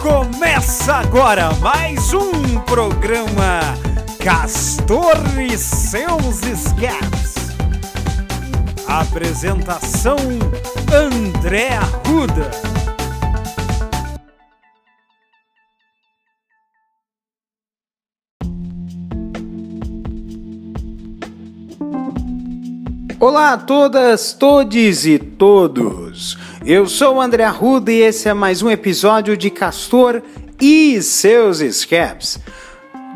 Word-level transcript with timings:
Começa 0.00 0.94
agora 0.94 1.52
mais 1.56 2.14
um 2.14 2.58
programa 2.60 3.60
Castor 4.18 5.14
e 5.38 5.58
seus 5.58 6.42
escapes. 6.42 7.34
Apresentação 8.88 10.16
André 10.90 11.74
Arruda. 11.76 12.69
Olá 23.22 23.52
a 23.52 23.58
todas, 23.58 24.32
todes 24.32 25.04
e 25.04 25.18
todos. 25.18 26.38
Eu 26.64 26.88
sou 26.88 27.16
o 27.16 27.20
André 27.20 27.44
Arruda 27.44 27.92
e 27.92 28.00
esse 28.00 28.30
é 28.30 28.32
mais 28.32 28.62
um 28.62 28.70
episódio 28.70 29.36
de 29.36 29.50
Castor 29.50 30.22
e 30.58 31.02
seus 31.02 31.60
escapes. 31.60 32.38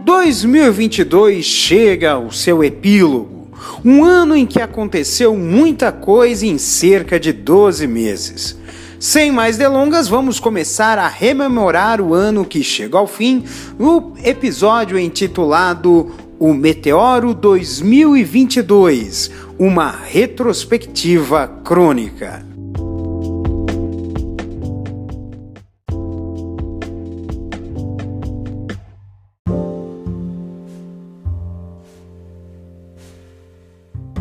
2022 0.04 1.42
chega 1.42 2.12
ao 2.12 2.30
seu 2.30 2.62
epílogo, 2.62 3.48
um 3.82 4.04
ano 4.04 4.36
em 4.36 4.44
que 4.44 4.60
aconteceu 4.60 5.34
muita 5.34 5.90
coisa 5.90 6.44
em 6.44 6.58
cerca 6.58 7.18
de 7.18 7.32
12 7.32 7.86
meses. 7.86 8.58
Sem 9.00 9.32
mais 9.32 9.56
delongas, 9.56 10.06
vamos 10.06 10.38
começar 10.38 10.98
a 10.98 11.08
rememorar 11.08 12.02
o 12.02 12.12
ano 12.12 12.44
que 12.44 12.62
chega 12.62 12.98
ao 12.98 13.06
fim 13.06 13.42
no 13.78 14.12
episódio 14.22 14.98
intitulado 14.98 16.12
O 16.38 16.52
Meteoro 16.52 17.32
2022 17.32 19.43
uma 19.58 19.90
retrospectiva 19.90 21.46
crônica. 21.64 22.44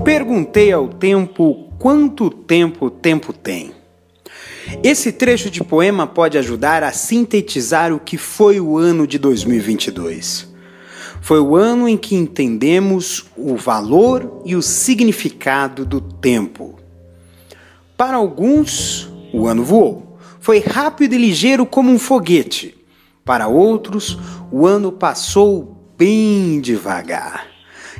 Perguntei 0.03 0.71
ao 0.71 0.87
tempo 0.87 1.69
quanto 1.79 2.29
tempo 2.29 2.87
o 2.87 2.89
tempo 2.91 3.33
tem. 3.33 3.71
Esse 4.83 5.11
trecho 5.11 5.49
de 5.49 5.63
poema 5.63 6.05
pode 6.05 6.37
ajudar 6.37 6.83
a 6.83 6.91
sintetizar 6.91 7.93
o 7.93 7.99
que 7.99 8.17
foi 8.17 8.59
o 8.59 8.77
ano 8.77 9.07
de 9.07 9.17
2022. 9.17 10.52
Foi 11.23 11.39
o 11.39 11.55
ano 11.55 11.87
em 11.87 11.95
que 11.95 12.15
entendemos 12.15 13.23
o 13.37 13.55
valor 13.55 14.41
e 14.43 14.57
o 14.57 14.61
significado 14.61 15.85
do 15.85 16.01
tempo. 16.01 16.77
Para 17.95 18.17
alguns, 18.17 19.09
o 19.33 19.47
ano 19.47 19.63
voou. 19.63 20.19
Foi 20.41 20.59
rápido 20.59 21.13
e 21.13 21.17
ligeiro 21.17 21.65
como 21.65 21.89
um 21.89 21.97
foguete. 21.97 22.75
Para 23.23 23.47
outros, 23.47 24.19
o 24.51 24.67
ano 24.67 24.91
passou 24.91 25.93
bem 25.97 26.59
devagar. 26.59 27.47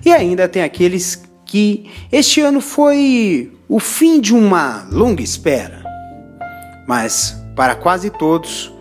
E 0.06 0.12
ainda 0.12 0.50
tem 0.50 0.62
aqueles 0.62 1.24
que 1.46 1.90
este 2.12 2.42
ano 2.42 2.60
foi 2.60 3.54
o 3.70 3.80
fim 3.80 4.20
de 4.20 4.36
uma 4.36 4.86
longa 4.92 5.24
espera. 5.24 5.82
Mas, 6.86 7.42
para 7.56 7.74
quase 7.74 8.10
todos, 8.10 8.73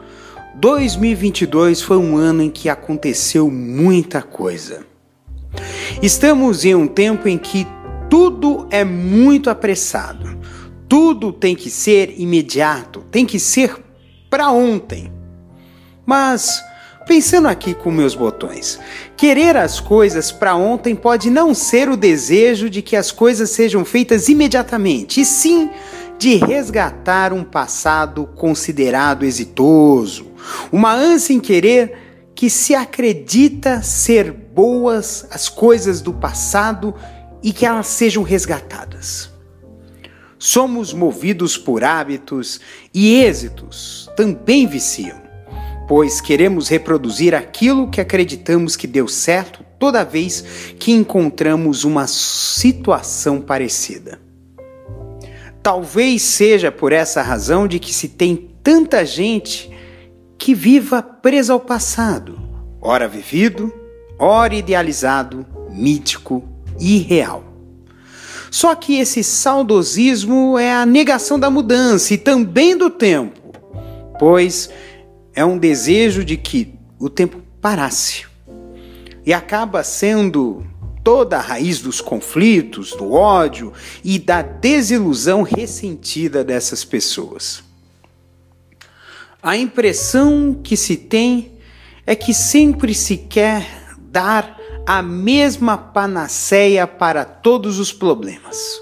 2022 0.63 1.83
foi 1.83 1.97
um 1.97 2.17
ano 2.17 2.41
em 2.41 2.49
que 2.49 2.69
aconteceu 2.69 3.51
muita 3.51 4.23
coisa. 4.23 4.87
Estamos 6.01 6.65
em 6.65 6.73
um 6.73 6.87
tempo 6.87 7.27
em 7.27 7.37
que 7.37 7.67
tudo 8.09 8.69
é 8.71 8.85
muito 8.85 9.51
apressado. 9.51 10.39
Tudo 10.89 11.33
tem 11.33 11.57
que 11.57 11.69
ser 11.69 12.15
imediato, 12.17 13.01
tem 13.11 13.27
que 13.27 13.41
ser 13.41 13.77
para 14.31 14.53
ontem. 14.53 15.13
Mas 16.07 16.63
Pensando 17.05 17.49
aqui 17.49 17.75
com 17.75 17.91
meus 17.91 18.15
botões, 18.15 18.79
querer 19.17 19.57
as 19.57 19.81
coisas 19.81 20.31
para 20.31 20.55
ontem 20.55 20.95
pode 20.95 21.31
não 21.31 21.53
ser 21.53 21.89
o 21.89 21.97
desejo 21.97 22.71
de 22.71 22.81
que 22.81 22.95
as 22.95 23.11
coisas 23.11 23.51
sejam 23.51 23.85
feitas 23.85 24.29
imediatamente, 24.29 25.20
e 25.20 25.25
sim 25.25 25.69
de 26.17 26.36
resgatar 26.36 27.33
um 27.33 27.42
passado 27.42 28.29
considerado 28.36 29.25
exitoso, 29.25 30.32
uma 30.70 30.95
ânsia 30.95 31.35
em 31.35 31.41
querer 31.41 32.30
que 32.35 32.48
se 32.48 32.75
acredita 32.75 33.83
ser 33.83 34.33
boas 34.33 35.27
as 35.30 35.48
coisas 35.48 36.01
do 36.01 36.13
passado 36.13 36.95
e 37.42 37.53
que 37.53 37.67
elas 37.67 37.86
sejam 37.86 38.23
resgatadas. 38.23 39.30
Somos 40.39 40.92
movidos 40.92 41.57
por 41.57 41.85
hábitos 41.85 42.61
e 42.92 43.23
êxitos 43.23 44.11
também 44.17 44.67
viciam 44.67 45.23
pois 45.89 46.20
queremos 46.20 46.69
reproduzir 46.69 47.35
aquilo 47.35 47.91
que 47.91 48.01
acreditamos 48.01 48.77
que 48.77 48.86
deu 48.86 49.09
certo 49.09 49.64
toda 49.79 50.05
vez 50.05 50.42
que 50.79 50.92
encontramos 50.92 51.85
uma 51.85 52.07
situação 52.07 53.41
parecida. 53.41 54.20
Talvez 55.63 56.23
seja 56.23 56.73
por 56.73 56.92
essa 56.92 57.23
razão 57.23 57.69
de 57.69 57.79
que 57.79 57.92
se 57.92 58.09
tem 58.09 58.51
tanta 58.63 59.05
gente 59.05 59.70
que 60.42 60.57
viva 60.57 61.01
presa 61.01 61.53
ao 61.53 61.61
passado, 61.61 62.36
ora 62.80 63.07
vivido, 63.07 63.73
ora 64.19 64.53
idealizado, 64.53 65.47
mítico 65.70 66.42
e 66.80 66.98
real. 66.98 67.45
Só 68.51 68.75
que 68.75 68.98
esse 68.98 69.23
saudosismo 69.23 70.58
é 70.58 70.73
a 70.73 70.85
negação 70.85 71.39
da 71.39 71.48
mudança 71.48 72.13
e 72.14 72.19
também 72.19 72.77
do 72.77 72.91
tempo, 72.91 73.53
pois 74.19 74.69
é 75.33 75.45
um 75.45 75.57
desejo 75.57 76.25
de 76.25 76.36
que 76.36 76.74
o 76.98 77.09
tempo 77.09 77.41
parasse. 77.61 78.24
E 79.24 79.33
acaba 79.33 79.85
sendo 79.85 80.67
toda 81.05 81.36
a 81.36 81.41
raiz 81.41 81.80
dos 81.80 82.01
conflitos, 82.01 82.91
do 82.97 83.13
ódio 83.13 83.73
e 84.03 84.19
da 84.19 84.42
desilusão 84.42 85.42
ressentida 85.42 86.42
dessas 86.42 86.85
pessoas. 86.85 87.63
A 89.42 89.57
impressão 89.57 90.55
que 90.55 90.77
se 90.77 90.97
tem 90.97 91.58
é 92.07 92.14
que 92.14 92.33
sempre 92.33 92.95
se 92.95 93.17
quer 93.17 93.67
dar 93.98 94.57
a 94.86 95.03
mesma 95.03 95.77
panaceia 95.77 96.86
para 96.86 97.25
todos 97.25 97.80
os 97.80 97.92
problemas. 97.92 98.80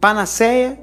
Panaceia 0.00 0.78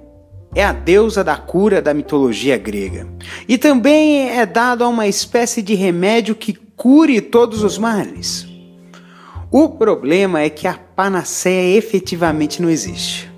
é 0.53 0.61
a 0.61 0.73
deusa 0.73 1.23
da 1.23 1.37
cura 1.37 1.81
da 1.81 1.93
mitologia 1.93 2.57
grega. 2.57 3.07
E 3.47 3.57
também 3.57 4.29
é 4.29 4.45
dado 4.45 4.83
a 4.83 4.89
uma 4.89 5.07
espécie 5.07 5.61
de 5.61 5.73
remédio 5.73 6.35
que 6.35 6.51
cure 6.51 7.21
todos 7.21 7.63
os 7.63 7.77
males. 7.77 8.45
O 9.49 9.69
problema 9.69 10.41
é 10.41 10.49
que 10.49 10.67
a 10.67 10.73
panaceia 10.73 11.77
efetivamente 11.77 12.61
não 12.61 12.69
existe. 12.69 13.34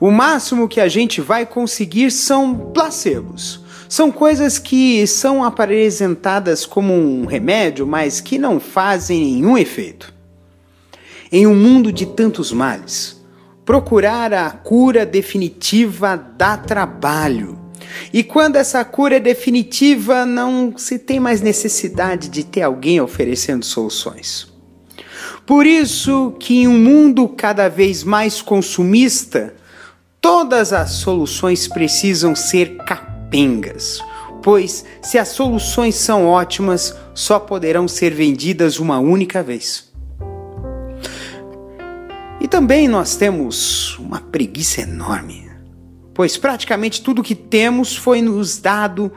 O 0.00 0.10
máximo 0.10 0.68
que 0.68 0.80
a 0.80 0.88
gente 0.88 1.20
vai 1.20 1.44
conseguir 1.44 2.10
são 2.10 2.72
placebos. 2.72 3.60
São 3.88 4.10
coisas 4.10 4.58
que 4.58 5.06
são 5.06 5.44
apresentadas 5.44 6.64
como 6.64 6.94
um 6.94 7.26
remédio, 7.26 7.86
mas 7.86 8.20
que 8.20 8.38
não 8.38 8.58
fazem 8.58 9.20
nenhum 9.20 9.58
efeito. 9.58 10.14
Em 11.30 11.46
um 11.46 11.54
mundo 11.54 11.92
de 11.92 12.06
tantos 12.06 12.50
males, 12.50 13.20
Procurar 13.70 14.34
a 14.34 14.50
cura 14.50 15.06
definitiva 15.06 16.16
dá 16.16 16.56
trabalho. 16.56 17.56
E 18.12 18.24
quando 18.24 18.56
essa 18.56 18.84
cura 18.84 19.18
é 19.18 19.20
definitiva, 19.20 20.26
não 20.26 20.76
se 20.76 20.98
tem 20.98 21.20
mais 21.20 21.40
necessidade 21.40 22.28
de 22.28 22.42
ter 22.42 22.62
alguém 22.62 23.00
oferecendo 23.00 23.64
soluções. 23.64 24.52
Por 25.46 25.66
isso 25.66 26.34
que 26.40 26.62
em 26.62 26.66
um 26.66 26.78
mundo 26.78 27.28
cada 27.28 27.68
vez 27.68 28.02
mais 28.02 28.42
consumista, 28.42 29.54
todas 30.20 30.72
as 30.72 30.90
soluções 30.90 31.66
precisam 31.66 32.34
ser 32.34 32.76
capengas, 32.84 34.02
pois 34.42 34.84
se 35.02 35.18
as 35.18 35.28
soluções 35.28 35.94
são 35.94 36.26
ótimas, 36.26 36.94
só 37.14 37.38
poderão 37.38 37.88
ser 37.88 38.12
vendidas 38.12 38.78
uma 38.78 38.98
única 38.98 39.42
vez. 39.42 39.90
E 42.40 42.48
também 42.48 42.88
nós 42.88 43.16
temos 43.16 43.98
uma 43.98 44.20
preguiça 44.20 44.82
enorme, 44.82 45.50
pois 46.14 46.36
praticamente 46.36 47.02
tudo 47.02 47.22
que 47.22 47.34
temos 47.34 47.96
foi 47.96 48.22
nos 48.22 48.58
dado 48.58 49.12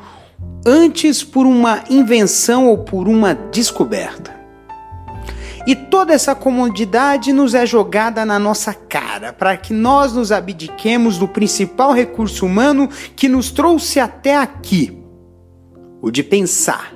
antes 0.66 1.24
por 1.24 1.46
uma 1.46 1.84
invenção 1.90 2.68
ou 2.68 2.78
por 2.78 3.08
uma 3.08 3.34
descoberta. 3.34 4.43
E 5.66 5.76
toda 5.76 6.14
essa 6.14 6.36
comodidade 6.36 7.32
nos 7.32 7.54
é 7.54 7.66
jogada 7.66 8.26
na 8.26 8.38
nossa 8.38 8.74
cara, 8.74 9.32
para 9.32 9.56
que 9.56 9.74
nós 9.74 10.12
nos 10.12 10.32
abdiquemos 10.32 11.18
do 11.18 11.28
principal 11.28 11.94
recurso 11.94 12.46
humano 12.46 12.90
que 13.16 13.30
nos 13.30 13.50
trouxe 13.50 14.00
até 14.00 14.36
aqui: 14.36 14.98
o 16.02 16.12
de 16.12 16.22
pensar. 16.22 16.94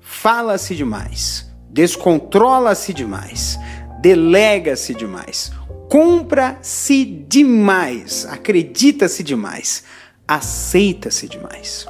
Fala-se 0.00 0.74
demais, 0.74 1.46
descontrola-se 1.68 2.94
demais, 2.94 3.58
delega-se 4.00 4.94
demais, 4.94 5.52
compra-se 5.90 7.04
demais, 7.04 8.24
acredita-se 8.24 9.22
demais, 9.22 9.84
aceita-se 10.26 11.28
demais. 11.28 11.86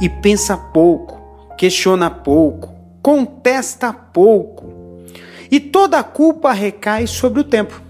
e 0.00 0.08
pensa 0.08 0.56
pouco, 0.56 1.20
questiona 1.56 2.10
pouco, 2.10 2.73
contesta 3.04 3.92
pouco. 3.92 5.04
E 5.50 5.60
toda 5.60 5.98
a 5.98 6.02
culpa 6.02 6.52
recai 6.52 7.06
sobre 7.06 7.38
o 7.38 7.44
tempo. 7.44 7.82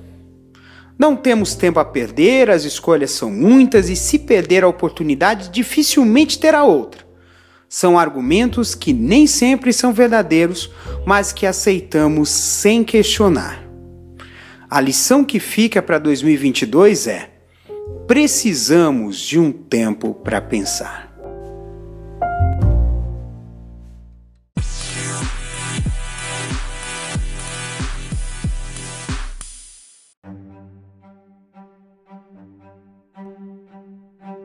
Não 0.99 1.15
temos 1.15 1.55
tempo 1.55 1.79
a 1.79 1.85
perder, 1.85 2.51
as 2.51 2.65
escolhas 2.65 3.13
são 3.13 3.31
muitas 3.31 3.89
e 3.89 3.95
se 3.95 4.19
perder 4.19 4.65
a 4.65 4.69
oportunidade, 4.69 5.51
dificilmente 5.51 6.37
terá 6.37 6.65
outra. 6.65 7.05
São 7.69 7.97
argumentos 7.97 8.75
que 8.75 8.93
nem 8.93 9.25
sempre 9.25 9.73
são 9.73 9.93
verdadeiros, 9.93 10.69
mas 11.07 11.33
que 11.33 11.47
aceitamos 11.47 12.29
sem 12.29 12.83
questionar. 12.83 13.65
A 14.69 14.81
lição 14.81 15.25
que 15.25 15.39
fica 15.39 15.81
para 15.81 15.99
2022 15.99 17.07
é: 17.07 17.31
precisamos 18.09 19.21
de 19.21 19.39
um 19.39 19.53
tempo 19.53 20.13
para 20.13 20.41
pensar. 20.41 21.04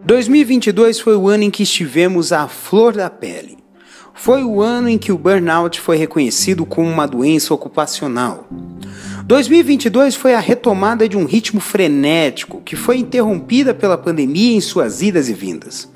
2022 0.09 0.99
foi 0.99 1.15
o 1.15 1.27
ano 1.27 1.43
em 1.43 1.51
que 1.51 1.61
estivemos 1.61 2.33
à 2.33 2.47
flor 2.47 2.93
da 2.93 3.11
pele. 3.11 3.59
Foi 4.11 4.43
o 4.43 4.59
ano 4.59 4.89
em 4.89 4.97
que 4.97 5.11
o 5.11 5.17
burnout 5.19 5.79
foi 5.79 5.97
reconhecido 5.97 6.65
como 6.65 6.89
uma 6.89 7.05
doença 7.05 7.53
ocupacional. 7.53 8.47
2022 9.25 10.15
foi 10.15 10.33
a 10.33 10.39
retomada 10.39 11.07
de 11.07 11.15
um 11.15 11.25
ritmo 11.25 11.61
frenético 11.61 12.59
que 12.65 12.75
foi 12.75 12.97
interrompida 12.97 13.71
pela 13.71 13.99
pandemia 13.99 14.57
em 14.57 14.59
suas 14.59 15.03
idas 15.03 15.29
e 15.29 15.33
vindas. 15.33 15.87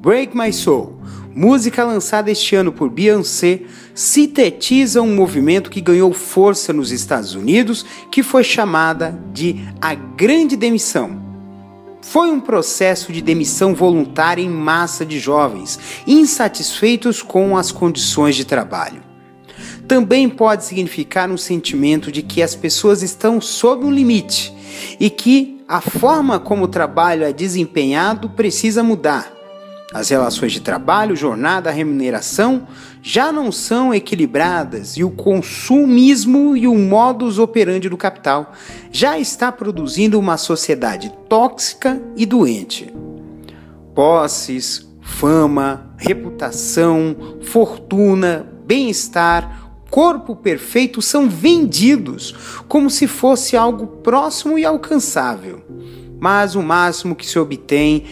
Break 0.00 0.36
My 0.36 0.52
Soul, 0.52 0.98
música 1.32 1.84
lançada 1.84 2.32
este 2.32 2.56
ano 2.56 2.72
por 2.72 2.90
Beyoncé, 2.90 3.60
sintetiza 3.94 5.00
um 5.00 5.14
movimento 5.14 5.70
que 5.70 5.80
ganhou 5.80 6.12
força 6.12 6.72
nos 6.72 6.90
Estados 6.90 7.36
Unidos, 7.36 7.86
que 8.10 8.24
foi 8.24 8.42
chamada 8.42 9.16
de 9.32 9.64
a 9.80 9.94
Grande 9.94 10.56
Demissão 10.56 11.23
foi 12.04 12.30
um 12.30 12.38
processo 12.38 13.12
de 13.12 13.22
demissão 13.22 13.74
voluntária 13.74 14.42
em 14.42 14.48
massa 14.48 15.06
de 15.06 15.18
jovens 15.18 15.80
insatisfeitos 16.06 17.22
com 17.22 17.56
as 17.56 17.72
condições 17.72 18.36
de 18.36 18.44
trabalho. 18.44 19.02
Também 19.88 20.28
pode 20.28 20.64
significar 20.64 21.30
um 21.30 21.38
sentimento 21.38 22.12
de 22.12 22.20
que 22.22 22.42
as 22.42 22.54
pessoas 22.54 23.02
estão 23.02 23.40
sob 23.40 23.86
um 23.86 23.90
limite 23.90 24.54
e 25.00 25.08
que 25.08 25.64
a 25.66 25.80
forma 25.80 26.38
como 26.38 26.64
o 26.64 26.68
trabalho 26.68 27.24
é 27.24 27.32
desempenhado 27.32 28.28
precisa 28.30 28.82
mudar. 28.82 29.32
As 29.92 30.10
relações 30.10 30.52
de 30.52 30.60
trabalho, 30.60 31.16
jornada, 31.16 31.70
remuneração 31.70 32.68
já 33.06 33.30
não 33.30 33.52
são 33.52 33.92
equilibradas 33.92 34.96
e 34.96 35.04
o 35.04 35.10
consumismo 35.10 36.56
e 36.56 36.66
o 36.66 36.74
modus 36.74 37.38
operandi 37.38 37.86
do 37.86 37.98
capital 37.98 38.54
já 38.90 39.18
está 39.18 39.52
produzindo 39.52 40.18
uma 40.18 40.38
sociedade 40.38 41.12
tóxica 41.28 42.00
e 42.16 42.24
doente. 42.24 42.90
Posses, 43.94 44.88
fama, 45.02 45.94
reputação, 45.98 47.14
fortuna, 47.42 48.50
bem-estar, 48.64 49.68
corpo 49.90 50.34
perfeito 50.34 51.02
são 51.02 51.28
vendidos 51.28 52.64
como 52.66 52.88
se 52.88 53.06
fosse 53.06 53.54
algo 53.54 53.86
próximo 53.86 54.58
e 54.58 54.64
alcançável. 54.64 55.62
Mas 56.18 56.54
o 56.54 56.62
máximo 56.62 57.14
que 57.14 57.26
se 57.26 57.38
obtém 57.38 58.06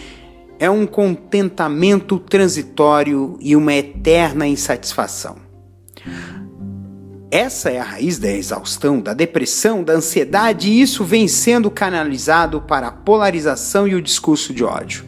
é 0.63 0.69
um 0.69 0.87
contentamento 0.87 2.17
transitório 2.17 3.37
e 3.41 3.53
uma 3.53 3.73
eterna 3.73 4.47
insatisfação. 4.47 5.35
Essa 7.29 7.69
é 7.69 7.81
a 7.81 7.83
raiz 7.83 8.17
da 8.17 8.31
exaustão, 8.31 9.01
da 9.01 9.13
depressão, 9.13 9.83
da 9.83 9.91
ansiedade, 9.91 10.69
e 10.69 10.81
isso 10.81 11.03
vem 11.03 11.27
sendo 11.27 11.69
canalizado 11.69 12.61
para 12.61 12.87
a 12.87 12.91
polarização 12.93 13.85
e 13.85 13.93
o 13.93 14.01
discurso 14.01 14.53
de 14.53 14.63
ódio. 14.63 15.03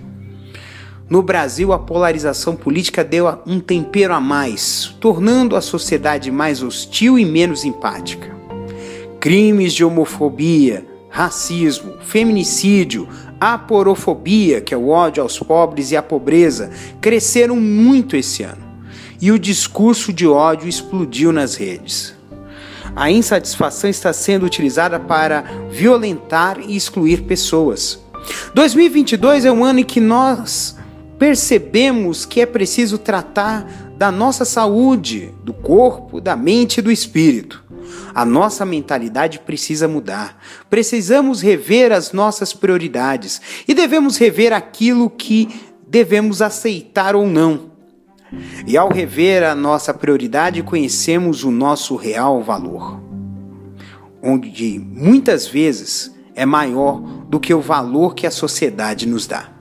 No 1.10 1.22
Brasil, 1.22 1.72
a 1.72 1.80
polarização 1.80 2.54
política 2.54 3.02
deu 3.02 3.26
um 3.48 3.62
tempero 3.62 4.14
a 4.14 4.20
mais, 4.20 4.94
tornando 5.00 5.56
a 5.56 5.62
sociedade 5.62 6.32
mais 6.32 6.62
hostil 6.62 7.18
e 7.18 7.24
menos 7.24 7.64
empática. 7.64 8.36
Crimes 9.22 9.72
de 9.72 9.86
homofobia, 9.86 10.86
racismo, 11.10 11.94
feminicídio, 12.02 13.08
a 13.54 13.60
porofobia, 13.60 14.60
que 14.60 14.74
é 14.74 14.78
o 14.78 14.90
ódio 14.90 15.22
aos 15.22 15.38
pobres 15.38 15.92
e 15.92 15.96
à 15.96 16.02
pobreza, 16.02 16.72
cresceram 17.00 17.56
muito 17.56 18.18
esse 18.18 18.42
ano. 18.42 18.64
E 19.22 19.32
o 19.32 19.38
discurso 19.38 20.12
de 20.12 20.26
ódio 20.26 20.68
explodiu 20.68 21.32
nas 21.32 21.54
redes. 21.54 22.16
A 22.96 23.12
insatisfação 23.12 23.88
está 23.88 24.12
sendo 24.12 24.48
utilizada 24.48 25.00
para 25.00 25.44
violentar 25.70 26.60
e 26.60 26.76
excluir 26.76 27.22
pessoas. 27.24 28.00
2022 28.56 29.46
é 29.46 29.52
um 29.52 29.64
ano 29.64 29.82
em 29.82 29.84
que 29.84 30.00
nós 30.00 30.76
percebemos 31.20 32.26
que 32.26 32.42
é 32.42 32.48
preciso 32.48 32.98
tratar 32.98 33.94
da 33.96 34.12
nossa 34.12 34.44
saúde, 34.44 35.32
do 35.44 35.54
corpo, 35.54 36.20
da 36.20 36.36
mente 36.36 36.80
e 36.80 36.82
do 36.82 36.92
espírito. 36.92 37.64
A 38.16 38.24
nossa 38.24 38.66
mentalidade 38.66 39.40
precisa 39.40 39.90
mudar. 39.90 40.42
Precisamos 40.70 41.42
rever 41.42 41.92
as 41.92 42.14
nossas 42.14 42.54
prioridades 42.54 43.42
e 43.68 43.74
devemos 43.74 44.16
rever 44.16 44.54
aquilo 44.54 45.10
que 45.10 45.50
devemos 45.86 46.42
aceitar 46.42 47.14
ou 47.14 47.28
não. 47.28 47.72
E 48.66 48.78
ao 48.78 48.90
rever 48.90 49.44
a 49.44 49.54
nossa 49.54 49.94
prioridade, 49.94 50.64
conhecemos 50.64 51.44
o 51.44 51.52
nosso 51.52 51.98
real 51.98 52.42
valor, 52.42 53.02
onde 54.24 54.80
muitas 54.80 55.46
vezes 55.46 56.16
é 56.34 56.46
maior 56.46 57.00
do 57.30 57.40
que 57.40 57.54
o 57.54 57.62
valor 57.62 58.16
que 58.16 58.26
a 58.26 58.32
sociedade 58.32 59.06
nos 59.06 59.28
dá. 59.28 59.55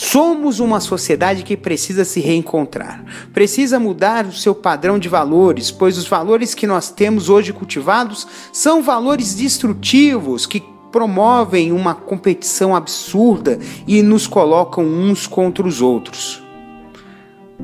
Somos 0.00 0.60
uma 0.60 0.78
sociedade 0.78 1.42
que 1.42 1.56
precisa 1.56 2.04
se 2.04 2.20
reencontrar, 2.20 3.04
precisa 3.34 3.80
mudar 3.80 4.26
o 4.26 4.32
seu 4.32 4.54
padrão 4.54 4.96
de 4.96 5.08
valores, 5.08 5.72
pois 5.72 5.98
os 5.98 6.06
valores 6.06 6.54
que 6.54 6.68
nós 6.68 6.88
temos 6.88 7.28
hoje 7.28 7.52
cultivados 7.52 8.24
são 8.52 8.80
valores 8.80 9.34
destrutivos 9.34 10.46
que 10.46 10.62
promovem 10.92 11.72
uma 11.72 11.96
competição 11.96 12.76
absurda 12.76 13.58
e 13.88 14.00
nos 14.00 14.28
colocam 14.28 14.84
uns 14.84 15.26
contra 15.26 15.66
os 15.66 15.82
outros. 15.82 16.40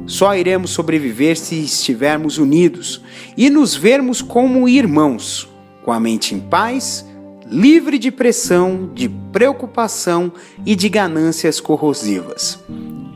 Só 0.04 0.34
iremos 0.34 0.70
sobreviver 0.70 1.38
se 1.38 1.54
estivermos 1.62 2.36
unidos 2.36 3.00
e 3.36 3.48
nos 3.48 3.76
vermos 3.76 4.20
como 4.20 4.68
irmãos, 4.68 5.48
com 5.84 5.92
a 5.92 6.00
mente 6.00 6.34
em 6.34 6.40
paz 6.40 7.06
livre 7.46 7.98
de 7.98 8.10
pressão, 8.10 8.90
de 8.94 9.08
preocupação 9.08 10.32
e 10.64 10.74
de 10.74 10.88
ganâncias 10.88 11.60
corrosivas. 11.60 12.58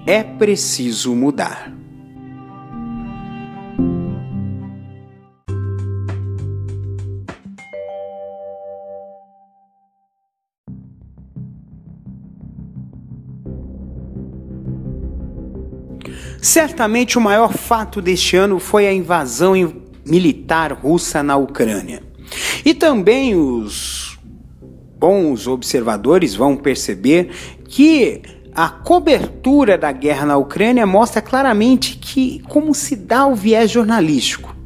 É 0.07 0.23
preciso 0.23 1.15
mudar. 1.15 1.79
Certamente 16.41 17.19
o 17.19 17.21
maior 17.21 17.53
fato 17.53 18.01
deste 18.01 18.37
ano 18.37 18.59
foi 18.59 18.87
a 18.87 18.93
invasão 18.93 19.53
militar 20.07 20.73
russa 20.73 21.23
na 21.23 21.37
Ucrânia. 21.37 22.03
E 22.65 22.73
também 22.73 23.35
os 23.35 24.08
bons 24.99 25.47
observadores 25.47 26.35
vão 26.35 26.57
perceber 26.57 27.31
que 27.69 28.23
a 28.55 28.69
cobertura 28.69 29.79
da 29.79 29.93
guerra 29.93 30.27
na 30.27 30.37
Ucrânia 30.37 30.85
mostra 30.87 31.23
claramente 31.23 31.97
que 31.97 32.43
como 32.49 32.75
se 32.75 32.97
dá 32.97 33.27
o 33.27 33.35
viés 33.35 33.71
jornalístico. 33.71 34.57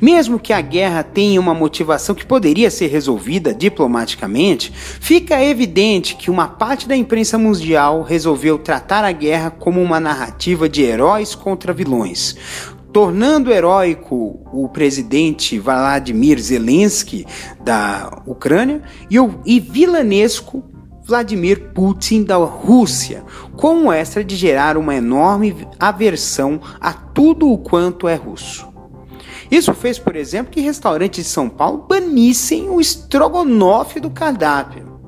Mesmo 0.00 0.38
que 0.38 0.52
a 0.52 0.60
guerra 0.60 1.04
tenha 1.04 1.40
uma 1.40 1.54
motivação 1.54 2.14
que 2.14 2.26
poderia 2.26 2.70
ser 2.70 2.88
resolvida 2.88 3.54
diplomaticamente, 3.54 4.72
fica 4.74 5.44
evidente 5.44 6.16
que 6.16 6.30
uma 6.30 6.48
parte 6.48 6.88
da 6.88 6.96
imprensa 6.96 7.38
mundial 7.38 8.02
resolveu 8.02 8.58
tratar 8.58 9.04
a 9.04 9.12
guerra 9.12 9.50
como 9.50 9.80
uma 9.80 10.00
narrativa 10.00 10.68
de 10.68 10.82
heróis 10.82 11.34
contra 11.36 11.72
vilões, 11.72 12.36
tornando 12.92 13.52
heróico 13.52 14.40
o 14.52 14.68
presidente 14.68 15.58
Vladimir 15.58 16.40
Zelensky 16.40 17.26
da 17.62 18.22
Ucrânia 18.26 18.82
e 19.08 19.18
o 19.18 19.40
e 19.44 19.60
vilanesco 19.60 20.64
Vladimir 21.04 21.72
Putin 21.72 22.22
da 22.22 22.36
Rússia, 22.36 23.24
com 23.56 23.92
extra 23.92 24.22
de 24.22 24.36
gerar 24.36 24.76
uma 24.76 24.94
enorme 24.94 25.66
aversão 25.78 26.60
a 26.80 26.92
tudo 26.92 27.50
o 27.50 27.58
quanto 27.58 28.06
é 28.06 28.14
russo. 28.14 28.68
Isso 29.50 29.74
fez, 29.74 29.98
por 29.98 30.14
exemplo, 30.14 30.52
que 30.52 30.60
restaurantes 30.60 31.24
de 31.24 31.30
São 31.30 31.48
Paulo 31.48 31.84
banissem 31.88 32.68
o 32.68 32.80
estrogonofe 32.80 33.98
do 33.98 34.08
cardápio. 34.08 35.00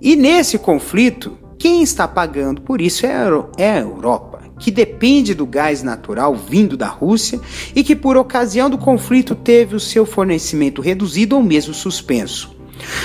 E 0.00 0.14
nesse 0.14 0.56
conflito, 0.56 1.36
quem 1.58 1.82
está 1.82 2.06
pagando 2.06 2.62
por 2.62 2.80
isso 2.80 3.04
é 3.04 3.72
a 3.72 3.78
Europa 3.80 4.29
que 4.60 4.70
depende 4.70 5.34
do 5.34 5.46
gás 5.46 5.82
natural 5.82 6.36
vindo 6.36 6.76
da 6.76 6.86
Rússia 6.86 7.40
e 7.74 7.82
que, 7.82 7.96
por 7.96 8.16
ocasião 8.16 8.70
do 8.70 8.78
conflito, 8.78 9.34
teve 9.34 9.74
o 9.74 9.80
seu 9.80 10.06
fornecimento 10.06 10.80
reduzido 10.80 11.34
ou 11.34 11.42
mesmo 11.42 11.74
suspenso. 11.74 12.54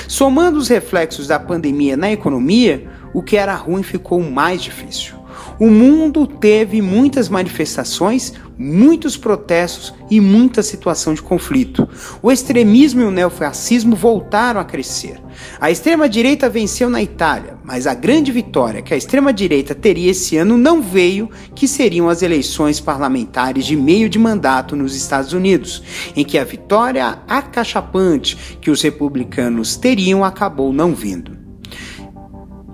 Somando 0.07 0.59
os 0.59 0.67
reflexos 0.67 1.27
da 1.27 1.39
pandemia 1.39 1.97
na 1.97 2.11
economia, 2.11 2.87
o 3.13 3.23
que 3.23 3.37
era 3.37 3.55
ruim 3.55 3.81
ficou 3.81 4.21
mais 4.21 4.61
difícil. 4.61 5.15
O 5.57 5.69
mundo 5.69 6.27
teve 6.27 6.81
muitas 6.81 7.29
manifestações, 7.29 8.33
muitos 8.57 9.15
protestos 9.15 9.93
e 10.11 10.19
muita 10.19 10.61
situação 10.61 11.13
de 11.13 11.21
conflito. 11.21 11.87
O 12.21 12.29
extremismo 12.29 13.01
e 13.01 13.05
o 13.05 13.11
neofascismo 13.11 13.95
voltaram 13.95 14.59
a 14.59 14.65
crescer. 14.65 15.17
A 15.59 15.71
extrema-direita 15.71 16.49
venceu 16.49 16.89
na 16.89 17.01
Itália, 17.01 17.57
mas 17.63 17.87
a 17.87 17.93
grande 17.93 18.33
vitória 18.33 18.81
que 18.81 18.93
a 18.93 18.97
extrema-direita 18.97 19.73
teria 19.73 20.11
esse 20.11 20.35
ano 20.35 20.57
não 20.57 20.81
veio, 20.81 21.29
que 21.53 21.69
seriam 21.69 22.09
as 22.09 22.21
eleições 22.21 22.81
parlamentares 22.81 23.65
de 23.65 23.77
meio 23.77 24.09
de 24.09 24.19
mandato 24.19 24.75
nos 24.75 24.93
Estados 24.93 25.31
Unidos, 25.31 25.81
em 26.17 26.25
que 26.25 26.37
a 26.37 26.43
vitória 26.43 27.19
acachapante 27.29 28.57
que 28.59 28.69
os 28.69 28.81
republicanos 28.81 29.77
teriam 29.77 30.21
acabou 30.21 30.73
não 30.73 30.93
vindo. 30.93 31.37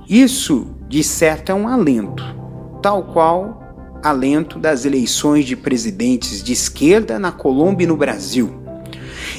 Isso, 0.10 0.76
de 0.90 1.04
certo, 1.04 1.52
é 1.52 1.56
um 1.56 1.68
alento 1.68 2.41
tal 2.82 3.04
qual 3.04 3.62
alento 4.04 4.58
das 4.58 4.84
eleições 4.84 5.46
de 5.46 5.56
presidentes 5.56 6.44
de 6.44 6.54
esquerda 6.54 7.20
na 7.20 7.32
Colômbia 7.32 7.86
e 7.86 7.88
no 7.88 7.96
Brasil. 7.96 8.50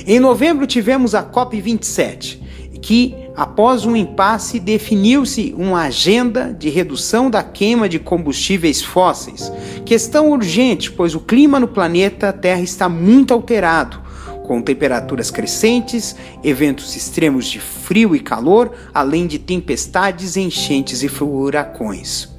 Em 0.06 0.20
novembro 0.20 0.66
tivemos 0.66 1.14
a 1.14 1.22
COP27, 1.22 2.40
que, 2.80 3.14
após 3.36 3.84
um 3.84 3.94
impasse, 3.94 4.58
definiu-se 4.58 5.54
uma 5.56 5.82
agenda 5.82 6.52
de 6.52 6.68
redução 6.68 7.30
da 7.30 7.42
queima 7.42 7.88
de 7.88 7.98
combustíveis 7.98 8.82
fósseis. 8.82 9.52
Questão 9.84 10.30
urgente, 10.30 10.90
pois 10.90 11.14
o 11.14 11.20
clima 11.20 11.60
no 11.60 11.68
planeta 11.68 12.32
Terra 12.32 12.60
está 12.60 12.88
muito 12.88 13.32
alterado, 13.32 14.00
com 14.44 14.60
temperaturas 14.60 15.30
crescentes, 15.30 16.16
eventos 16.42 16.96
extremos 16.96 17.46
de 17.46 17.60
frio 17.60 18.16
e 18.16 18.20
calor, 18.20 18.72
além 18.92 19.26
de 19.28 19.38
tempestades, 19.38 20.36
enchentes 20.36 21.02
e 21.04 21.08
furacões. 21.08 22.31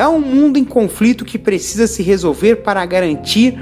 É 0.00 0.08
um 0.08 0.18
mundo 0.18 0.58
em 0.58 0.64
conflito 0.64 1.26
que 1.26 1.38
precisa 1.38 1.86
se 1.86 2.02
resolver 2.02 2.56
para 2.62 2.86
garantir 2.86 3.60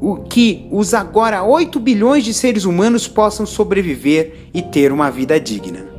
o 0.00 0.16
que 0.16 0.66
os 0.72 0.92
agora 0.92 1.44
8 1.44 1.78
bilhões 1.78 2.24
de 2.24 2.34
seres 2.34 2.64
humanos 2.64 3.06
possam 3.06 3.46
sobreviver 3.46 4.48
e 4.52 4.62
ter 4.62 4.90
uma 4.90 5.10
vida 5.10 5.38
digna. 5.38 5.95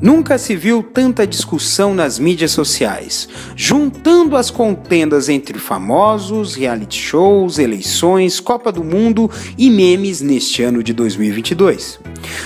Nunca 0.00 0.38
se 0.38 0.56
viu 0.56 0.82
tanta 0.82 1.26
discussão 1.26 1.94
nas 1.94 2.18
mídias 2.18 2.52
sociais, 2.52 3.28
juntando 3.54 4.36
as 4.36 4.50
contendas 4.50 5.28
entre 5.28 5.58
famosos, 5.58 6.54
reality 6.54 6.98
shows, 6.98 7.58
eleições, 7.58 8.40
Copa 8.40 8.72
do 8.72 8.82
Mundo 8.82 9.30
e 9.58 9.68
memes 9.68 10.22
neste 10.22 10.62
ano 10.62 10.82
de 10.82 10.94
2022. 10.94 12.00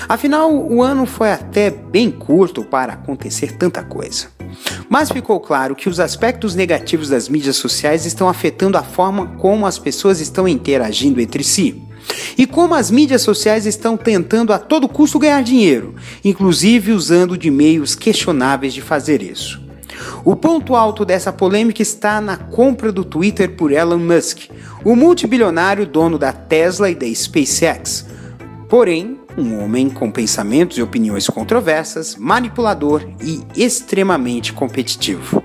Afinal, 0.09 0.53
o 0.53 0.83
ano 0.83 1.05
foi 1.05 1.31
até 1.31 1.69
bem 1.69 2.11
curto 2.11 2.63
para 2.63 2.93
acontecer 2.93 3.53
tanta 3.57 3.83
coisa. 3.83 4.27
Mas 4.89 5.09
ficou 5.11 5.39
claro 5.39 5.75
que 5.75 5.89
os 5.89 5.99
aspectos 5.99 6.55
negativos 6.55 7.09
das 7.09 7.27
mídias 7.27 7.55
sociais 7.55 8.05
estão 8.05 8.29
afetando 8.29 8.77
a 8.77 8.83
forma 8.83 9.27
como 9.37 9.65
as 9.65 9.79
pessoas 9.79 10.19
estão 10.19 10.47
interagindo 10.47 11.19
entre 11.19 11.43
si. 11.43 11.81
E 12.37 12.45
como 12.45 12.75
as 12.75 12.91
mídias 12.91 13.21
sociais 13.21 13.65
estão 13.65 13.97
tentando 13.97 14.53
a 14.53 14.59
todo 14.59 14.87
custo 14.87 15.17
ganhar 15.17 15.41
dinheiro, 15.41 15.95
inclusive 16.23 16.91
usando 16.91 17.37
de 17.37 17.49
meios 17.49 17.95
questionáveis 17.95 18.73
de 18.73 18.81
fazer 18.81 19.21
isso. 19.23 19.63
O 20.23 20.35
ponto 20.35 20.75
alto 20.75 21.05
dessa 21.05 21.31
polêmica 21.31 21.81
está 21.81 22.19
na 22.19 22.37
compra 22.37 22.91
do 22.91 23.03
Twitter 23.03 23.55
por 23.55 23.71
Elon 23.71 23.99
Musk, 23.99 24.49
o 24.83 24.95
multibilionário 24.95 25.85
dono 25.85 26.17
da 26.17 26.33
Tesla 26.33 26.89
e 26.89 26.95
da 26.95 27.07
SpaceX. 27.13 28.05
Porém, 28.67 29.19
um 29.37 29.61
homem 29.61 29.89
com 29.89 30.11
pensamentos 30.11 30.77
e 30.77 30.81
opiniões 30.81 31.27
controversas, 31.27 32.15
manipulador 32.15 33.03
e 33.21 33.41
extremamente 33.55 34.53
competitivo. 34.53 35.43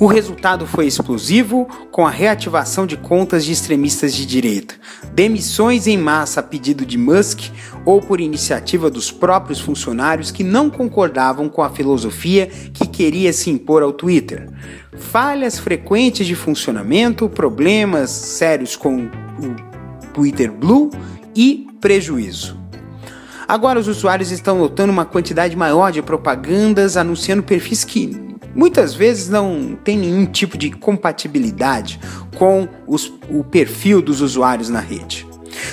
O 0.00 0.06
resultado 0.06 0.64
foi 0.64 0.86
explosivo, 0.86 1.66
com 1.90 2.06
a 2.06 2.10
reativação 2.10 2.86
de 2.86 2.96
contas 2.96 3.44
de 3.44 3.50
extremistas 3.50 4.14
de 4.14 4.24
direita, 4.24 4.76
demissões 5.12 5.88
em 5.88 5.98
massa 5.98 6.38
a 6.38 6.42
pedido 6.42 6.86
de 6.86 6.96
Musk 6.96 7.50
ou 7.84 8.00
por 8.00 8.20
iniciativa 8.20 8.88
dos 8.88 9.10
próprios 9.10 9.58
funcionários 9.58 10.30
que 10.30 10.44
não 10.44 10.70
concordavam 10.70 11.48
com 11.48 11.62
a 11.62 11.70
filosofia 11.70 12.46
que 12.46 12.86
queria 12.86 13.32
se 13.32 13.50
impor 13.50 13.82
ao 13.82 13.92
Twitter, 13.92 14.48
falhas 14.96 15.58
frequentes 15.58 16.26
de 16.26 16.36
funcionamento, 16.36 17.28
problemas 17.28 18.10
sérios 18.10 18.76
com 18.76 19.06
o 19.06 19.56
Twitter 20.14 20.52
Blue 20.52 20.90
e 21.38 21.68
prejuízo. 21.80 22.58
Agora 23.46 23.78
os 23.78 23.86
usuários 23.86 24.32
estão 24.32 24.58
notando 24.58 24.92
uma 24.92 25.04
quantidade 25.04 25.54
maior 25.56 25.92
de 25.92 26.02
propagandas 26.02 26.96
anunciando 26.96 27.44
perfis 27.44 27.84
que 27.84 28.10
muitas 28.56 28.92
vezes 28.92 29.28
não 29.28 29.78
tem 29.84 29.96
nenhum 29.96 30.26
tipo 30.26 30.58
de 30.58 30.72
compatibilidade 30.72 32.00
com 32.36 32.68
os, 32.88 33.12
o 33.30 33.44
perfil 33.44 34.02
dos 34.02 34.20
usuários 34.20 34.68
na 34.68 34.80
rede. 34.80 35.24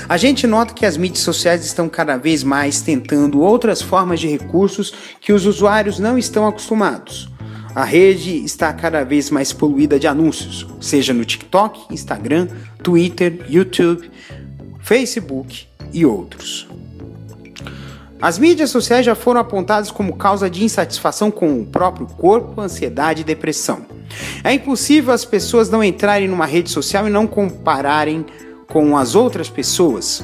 A 0.08 0.18
gente 0.18 0.46
nota 0.46 0.72
que 0.72 0.86
as 0.86 0.98
mídias 0.98 1.24
sociais 1.24 1.66
estão 1.66 1.90
cada 1.90 2.16
vez 2.16 2.44
mais 2.44 2.82
tentando 2.82 3.42
outras 3.42 3.82
formas 3.82 4.20
de 4.20 4.28
recursos 4.28 4.94
que 5.20 5.34
os 5.34 5.48
usuários 5.48 5.98
não 5.98 6.16
estão 6.16 6.48
acostumados. 6.48 7.28
A 7.74 7.84
rede 7.84 8.46
está 8.46 8.72
cada 8.72 9.04
vez 9.04 9.32
mais 9.32 9.52
poluída 9.52 10.00
de 10.00 10.08
anúncios, 10.08 10.66
seja 10.80 11.12
no 11.12 11.26
TikTok, 11.26 11.94
Instagram, 11.94 12.48
Twitter, 12.82 13.46
YouTube, 13.50 14.10
Facebook 14.86 15.66
e 15.92 16.06
outros. 16.06 16.68
As 18.22 18.38
mídias 18.38 18.70
sociais 18.70 19.04
já 19.04 19.16
foram 19.16 19.42
apontadas 19.42 19.90
como 19.90 20.16
causa 20.16 20.48
de 20.48 20.64
insatisfação 20.64 21.32
com 21.32 21.60
o 21.60 21.66
próprio 21.66 22.06
corpo, 22.06 22.62
ansiedade 22.62 23.22
e 23.22 23.26
depressão. 23.26 23.84
É 24.44 24.54
impossível 24.54 25.12
as 25.12 25.26
pessoas 25.26 25.72
não 25.72 25.84
entrarem 25.84 26.28
numa 26.28 26.46
rede 26.46 26.70
social 26.70 27.08
e 27.08 27.10
não 27.10 27.26
compararem 27.26 28.28
com 28.68 28.96
as 28.96 29.16
outras 29.16 29.50
pessoas, 29.50 30.24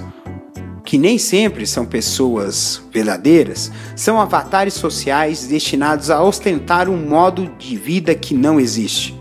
que 0.86 0.96
nem 0.96 1.18
sempre 1.18 1.66
são 1.66 1.84
pessoas 1.84 2.84
verdadeiras, 2.94 3.72
são 3.96 4.22
avatares 4.22 4.76
sociais 4.76 5.48
destinados 5.48 6.12
a 6.12 6.22
ostentar 6.22 6.88
um 6.88 6.98
modo 6.98 7.52
de 7.58 7.76
vida 7.76 8.14
que 8.14 8.36
não 8.36 8.60
existe. 8.60 9.20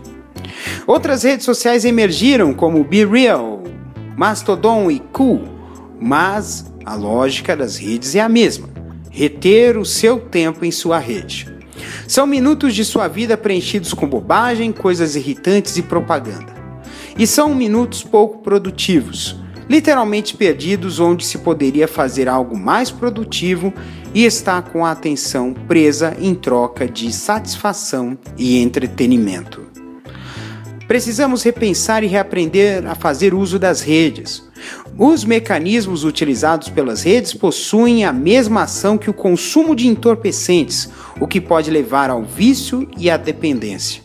Outras 0.85 1.23
redes 1.23 1.45
sociais 1.45 1.83
emergiram 1.83 2.53
como 2.53 2.83
Be 2.83 3.03
Real, 3.05 3.60
Mastodon 4.15 4.91
e 4.91 4.99
Cool, 4.99 5.43
mas 5.99 6.71
a 6.85 6.95
lógica 6.95 7.55
das 7.55 7.77
redes 7.77 8.15
é 8.15 8.19
a 8.19 8.29
mesma: 8.29 8.69
reter 9.09 9.77
o 9.77 9.85
seu 9.85 10.19
tempo 10.19 10.65
em 10.65 10.71
sua 10.71 10.99
rede. 10.99 11.47
São 12.07 12.27
minutos 12.27 12.75
de 12.75 12.83
sua 12.83 13.07
vida 13.07 13.37
preenchidos 13.37 13.93
com 13.93 14.07
bobagem, 14.07 14.71
coisas 14.71 15.15
irritantes 15.15 15.77
e 15.77 15.81
propaganda. 15.81 16.53
E 17.17 17.25
são 17.25 17.53
minutos 17.53 18.03
pouco 18.03 18.39
produtivos, 18.39 19.35
literalmente 19.69 20.35
perdidos 20.35 20.99
onde 20.99 21.25
se 21.25 21.37
poderia 21.39 21.87
fazer 21.87 22.27
algo 22.27 22.57
mais 22.57 22.91
produtivo 22.91 23.73
e 24.13 24.25
está 24.25 24.61
com 24.61 24.85
a 24.85 24.91
atenção 24.91 25.53
presa 25.67 26.15
em 26.19 26.35
troca 26.35 26.87
de 26.87 27.11
satisfação 27.13 28.17
e 28.37 28.61
entretenimento. 28.61 29.61
Precisamos 30.91 31.41
repensar 31.43 32.03
e 32.03 32.07
reaprender 32.07 32.85
a 32.85 32.95
fazer 32.95 33.33
uso 33.33 33.57
das 33.57 33.79
redes. 33.79 34.43
Os 34.99 35.23
mecanismos 35.23 36.03
utilizados 36.03 36.67
pelas 36.67 37.03
redes 37.03 37.33
possuem 37.33 38.03
a 38.03 38.11
mesma 38.11 38.63
ação 38.63 38.97
que 38.97 39.09
o 39.09 39.13
consumo 39.13 39.73
de 39.73 39.87
entorpecentes, 39.87 40.89
o 41.17 41.25
que 41.25 41.39
pode 41.39 41.71
levar 41.71 42.09
ao 42.09 42.25
vício 42.25 42.89
e 42.97 43.09
à 43.09 43.15
dependência. 43.15 44.01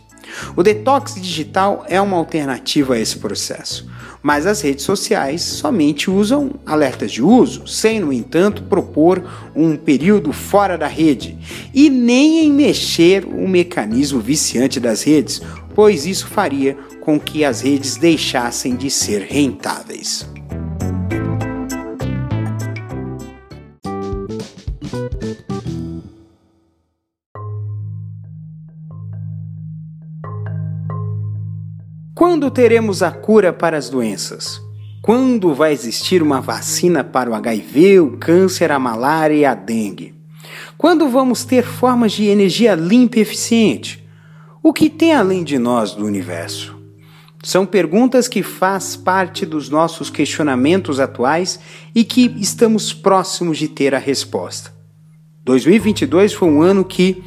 O 0.54 0.62
detox 0.62 1.16
digital 1.16 1.84
é 1.88 2.00
uma 2.00 2.16
alternativa 2.16 2.94
a 2.94 3.00
esse 3.00 3.18
processo, 3.18 3.88
mas 4.22 4.46
as 4.46 4.60
redes 4.60 4.84
sociais 4.84 5.42
somente 5.42 6.08
usam 6.08 6.52
alertas 6.64 7.10
de 7.10 7.22
uso, 7.22 7.66
sem, 7.66 7.98
no 7.98 8.12
entanto, 8.12 8.62
propor 8.62 9.24
um 9.56 9.76
período 9.76 10.32
fora 10.32 10.78
da 10.78 10.86
rede 10.86 11.36
e 11.74 11.90
nem 11.90 12.44
em 12.44 12.52
mexer 12.52 13.24
o 13.24 13.48
mecanismo 13.48 14.20
viciante 14.20 14.78
das 14.78 15.02
redes, 15.02 15.42
pois 15.76 16.06
isso 16.06 16.26
faria 16.26 16.74
com 17.02 17.20
que 17.20 17.44
as 17.44 17.60
redes 17.60 17.96
deixassem 17.96 18.74
de 18.74 18.90
ser 18.90 19.20
rentáveis. 19.20 20.26
Quando 32.14 32.50
teremos 32.50 33.02
a 33.02 33.10
cura 33.10 33.52
para 33.52 33.76
as 33.76 33.90
doenças? 33.90 34.58
Quando 35.02 35.54
vai 35.54 35.74
existir 35.74 36.22
uma 36.22 36.40
vacina 36.40 37.04
para 37.04 37.30
o 37.30 37.34
HIV, 37.34 38.00
o 38.00 38.16
câncer, 38.16 38.72
a 38.72 38.78
malária 38.78 39.34
e 39.34 39.44
a 39.44 39.54
dengue? 39.54 40.14
Quando 40.78 41.06
vamos 41.10 41.44
ter 41.44 41.64
formas 41.64 42.12
de 42.12 42.24
energia 42.24 42.74
limpa 42.74 43.18
e 43.18 43.20
eficiente? 43.20 44.05
O 44.66 44.72
que 44.72 44.90
tem 44.90 45.14
além 45.14 45.44
de 45.44 45.60
nós 45.60 45.94
do 45.94 46.04
universo? 46.04 46.76
São 47.40 47.64
perguntas 47.64 48.26
que 48.26 48.42
faz 48.42 48.96
parte 48.96 49.46
dos 49.46 49.70
nossos 49.70 50.10
questionamentos 50.10 50.98
atuais 50.98 51.60
e 51.94 52.02
que 52.02 52.34
estamos 52.40 52.92
próximos 52.92 53.58
de 53.58 53.68
ter 53.68 53.94
a 53.94 53.98
resposta. 53.98 54.72
2022 55.44 56.32
foi 56.32 56.48
um 56.48 56.62
ano 56.62 56.84
que, 56.84 57.22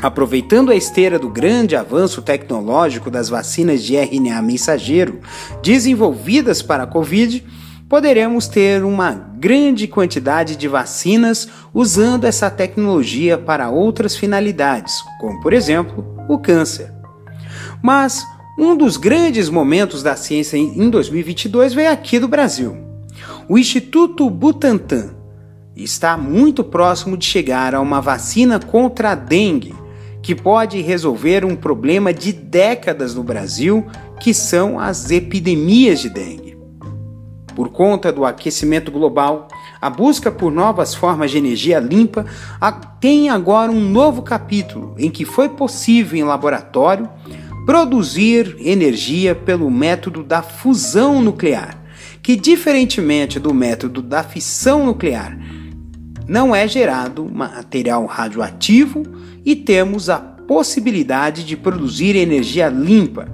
aproveitando 0.00 0.72
a 0.72 0.74
esteira 0.74 1.16
do 1.16 1.28
grande 1.28 1.76
avanço 1.76 2.22
tecnológico 2.22 3.08
das 3.08 3.28
vacinas 3.28 3.80
de 3.80 3.94
RNA 3.94 4.42
mensageiro 4.42 5.20
desenvolvidas 5.62 6.60
para 6.60 6.82
a 6.82 6.88
Covid, 6.88 7.44
poderemos 7.88 8.48
ter 8.48 8.82
uma 8.82 9.12
grande 9.12 9.86
quantidade 9.86 10.56
de 10.56 10.66
vacinas 10.66 11.48
usando 11.72 12.24
essa 12.24 12.50
tecnologia 12.50 13.38
para 13.38 13.70
outras 13.70 14.16
finalidades, 14.16 15.04
como 15.20 15.40
por 15.40 15.52
exemplo 15.52 16.17
o 16.28 16.38
câncer. 16.38 16.92
Mas 17.82 18.24
um 18.58 18.76
dos 18.76 18.96
grandes 18.96 19.48
momentos 19.48 20.02
da 20.02 20.16
ciência 20.16 20.56
em 20.56 20.90
2022 20.90 21.74
veio 21.74 21.90
aqui 21.90 22.18
do 22.18 22.28
Brasil. 22.28 22.76
O 23.48 23.56
Instituto 23.56 24.28
Butantan 24.28 25.10
está 25.74 26.16
muito 26.16 26.64
próximo 26.64 27.16
de 27.16 27.24
chegar 27.24 27.74
a 27.74 27.80
uma 27.80 28.00
vacina 28.00 28.58
contra 28.58 29.12
a 29.12 29.14
dengue, 29.14 29.74
que 30.20 30.34
pode 30.34 30.80
resolver 30.80 31.44
um 31.44 31.54
problema 31.54 32.12
de 32.12 32.32
décadas 32.32 33.14
no 33.14 33.22
Brasil, 33.22 33.86
que 34.20 34.34
são 34.34 34.78
as 34.78 35.10
epidemias 35.10 36.00
de 36.00 36.10
dengue. 36.10 36.58
Por 37.54 37.70
conta 37.70 38.12
do 38.12 38.24
aquecimento 38.24 38.90
global, 38.90 39.48
a 39.80 39.88
busca 39.88 40.30
por 40.30 40.52
novas 40.52 40.94
formas 40.94 41.30
de 41.30 41.38
energia 41.38 41.78
limpa 41.78 42.26
tem 43.00 43.30
agora 43.30 43.70
um 43.70 43.80
novo 43.80 44.22
capítulo 44.22 44.94
em 44.98 45.10
que 45.10 45.24
foi 45.24 45.48
possível 45.48 46.18
em 46.18 46.24
laboratório 46.24 47.08
produzir 47.68 48.56
energia 48.60 49.34
pelo 49.34 49.70
método 49.70 50.22
da 50.22 50.40
fusão 50.40 51.20
nuclear, 51.20 51.78
que, 52.22 52.34
diferentemente 52.34 53.38
do 53.38 53.52
método 53.52 54.00
da 54.00 54.22
fissão 54.22 54.86
nuclear, 54.86 55.38
não 56.26 56.56
é 56.56 56.66
gerado 56.66 57.24
material 57.30 58.06
radioativo 58.06 59.02
e 59.44 59.54
temos 59.54 60.08
a 60.08 60.18
possibilidade 60.18 61.44
de 61.44 61.56
produzir 61.58 62.16
energia 62.16 62.68
limpa. 62.68 63.28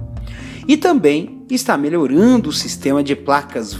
E 0.67 0.75
também 0.75 1.45
está 1.49 1.77
melhorando 1.77 2.49
o 2.49 2.53
sistema 2.53 3.01
de 3.01 3.15
placas 3.15 3.73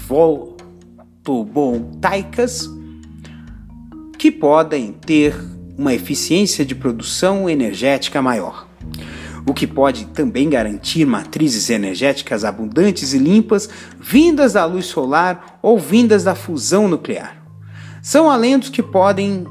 fotovoltaicas 1.25 2.69
que 4.17 4.31
podem 4.31 4.91
ter 4.91 5.35
uma 5.75 5.93
eficiência 5.93 6.63
de 6.63 6.75
produção 6.75 7.49
energética 7.49 8.21
maior 8.21 8.67
o 9.47 9.53
que 9.53 9.67
pode 9.67 10.05
também 10.07 10.49
garantir 10.49 11.05
matrizes 11.05 11.69
energéticas 11.69 12.43
abundantes 12.43 13.13
e 13.13 13.19
limpas 13.19 13.69
vindas 13.99 14.53
da 14.53 14.65
luz 14.65 14.87
solar 14.87 15.59
ou 15.61 15.77
vindas 15.77 16.23
da 16.23 16.33
fusão 16.33 16.87
nuclear. 16.87 17.37
São 18.01 18.27
alentos 18.27 18.69
que 18.69 18.81
podem 18.81 19.45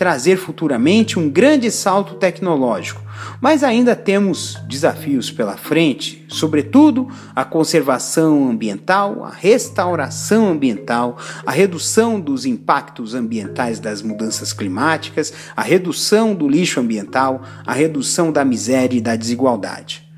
trazer 0.00 0.38
futuramente 0.38 1.18
um 1.18 1.28
grande 1.28 1.70
salto 1.70 2.14
tecnológico, 2.14 3.02
mas 3.38 3.62
ainda 3.62 3.94
temos 3.94 4.56
desafios 4.66 5.30
pela 5.30 5.58
frente, 5.58 6.24
sobretudo 6.26 7.06
a 7.36 7.44
conservação 7.44 8.48
ambiental, 8.48 9.22
a 9.22 9.28
restauração 9.28 10.48
ambiental, 10.48 11.18
a 11.44 11.52
redução 11.52 12.18
dos 12.18 12.46
impactos 12.46 13.14
ambientais 13.14 13.78
das 13.78 14.00
mudanças 14.00 14.54
climáticas, 14.54 15.34
a 15.54 15.60
redução 15.60 16.34
do 16.34 16.48
lixo 16.48 16.80
ambiental, 16.80 17.42
a 17.66 17.74
redução 17.74 18.32
da 18.32 18.42
miséria 18.42 18.96
e 18.96 19.02
da 19.02 19.14
desigualdade. 19.14 20.08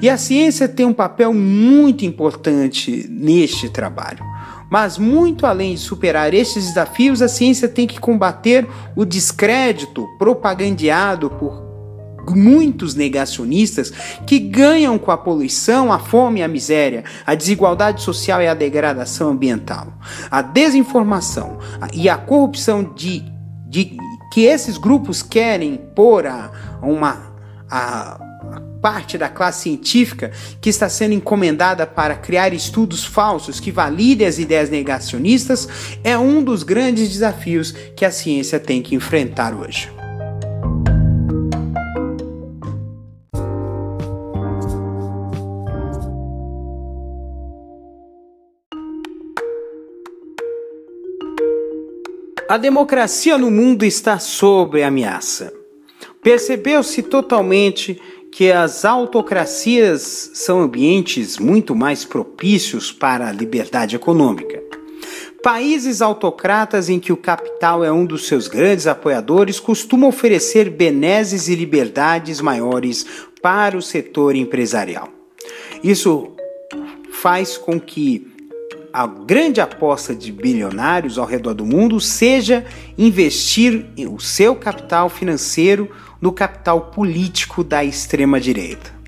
E 0.00 0.08
a 0.08 0.16
ciência 0.16 0.68
tem 0.68 0.86
um 0.86 0.92
papel 0.92 1.34
muito 1.34 2.04
importante 2.04 3.08
neste 3.10 3.68
trabalho. 3.68 4.31
Mas, 4.72 4.96
muito 4.96 5.44
além 5.44 5.74
de 5.74 5.80
superar 5.80 6.32
estes 6.32 6.68
desafios, 6.68 7.20
a 7.20 7.28
ciência 7.28 7.68
tem 7.68 7.86
que 7.86 8.00
combater 8.00 8.66
o 8.96 9.04
descrédito 9.04 10.08
propagandeado 10.18 11.28
por 11.28 11.62
muitos 12.34 12.94
negacionistas 12.94 13.92
que 14.26 14.38
ganham 14.38 14.98
com 14.98 15.10
a 15.10 15.18
poluição, 15.18 15.92
a 15.92 15.98
fome 15.98 16.40
e 16.40 16.42
a 16.42 16.48
miséria, 16.48 17.04
a 17.26 17.34
desigualdade 17.34 18.00
social 18.00 18.40
e 18.40 18.48
a 18.48 18.54
degradação 18.54 19.32
ambiental, 19.32 19.92
a 20.30 20.40
desinformação 20.40 21.58
e 21.92 22.08
a 22.08 22.16
corrupção 22.16 22.82
de, 22.82 23.22
de 23.66 23.98
que 24.32 24.46
esses 24.46 24.78
grupos 24.78 25.22
querem 25.22 25.76
pôr 25.94 26.26
a 26.26 26.50
uma 26.80 27.34
a, 27.70 28.18
parte 28.82 29.16
da 29.16 29.28
classe 29.28 29.62
científica 29.62 30.32
que 30.60 30.68
está 30.68 30.88
sendo 30.88 31.14
encomendada 31.14 31.86
para 31.86 32.16
criar 32.16 32.52
estudos 32.52 33.04
falsos 33.04 33.60
que 33.60 33.70
validem 33.70 34.26
as 34.26 34.40
ideias 34.40 34.68
negacionistas 34.68 35.68
é 36.02 36.18
um 36.18 36.42
dos 36.42 36.64
grandes 36.64 37.08
desafios 37.08 37.70
que 37.96 38.04
a 38.04 38.10
ciência 38.10 38.58
tem 38.58 38.82
que 38.82 38.96
enfrentar 38.96 39.54
hoje. 39.54 39.88
A 52.48 52.58
democracia 52.58 53.38
no 53.38 53.50
mundo 53.50 53.82
está 53.82 54.18
sob 54.18 54.82
ameaça. 54.82 55.50
Percebeu-se 56.22 57.02
totalmente 57.02 57.98
que 58.32 58.50
as 58.50 58.86
autocracias 58.86 60.30
são 60.32 60.62
ambientes 60.62 61.38
muito 61.38 61.74
mais 61.74 62.02
propícios 62.02 62.90
para 62.90 63.28
a 63.28 63.32
liberdade 63.32 63.94
econômica. 63.94 64.62
Países 65.42 66.00
autocratas 66.00 66.88
em 66.88 66.98
que 66.98 67.12
o 67.12 67.16
capital 67.16 67.84
é 67.84 67.92
um 67.92 68.06
dos 68.06 68.26
seus 68.26 68.48
grandes 68.48 68.86
apoiadores 68.86 69.60
costumam 69.60 70.08
oferecer 70.08 70.70
benesses 70.70 71.46
e 71.48 71.54
liberdades 71.54 72.40
maiores 72.40 73.04
para 73.42 73.76
o 73.76 73.82
setor 73.82 74.34
empresarial. 74.34 75.10
Isso 75.84 76.32
faz 77.12 77.58
com 77.58 77.78
que 77.78 78.32
a 78.92 79.06
grande 79.06 79.60
aposta 79.60 80.14
de 80.14 80.32
bilionários 80.32 81.18
ao 81.18 81.26
redor 81.26 81.54
do 81.54 81.66
mundo 81.66 82.00
seja 82.00 82.64
investir 82.96 83.86
o 84.08 84.20
seu 84.20 84.54
capital 84.54 85.10
financeiro 85.10 85.90
no 86.22 86.30
capital 86.32 86.92
político 86.92 87.64
da 87.64 87.84
extrema-direita. 87.84 89.02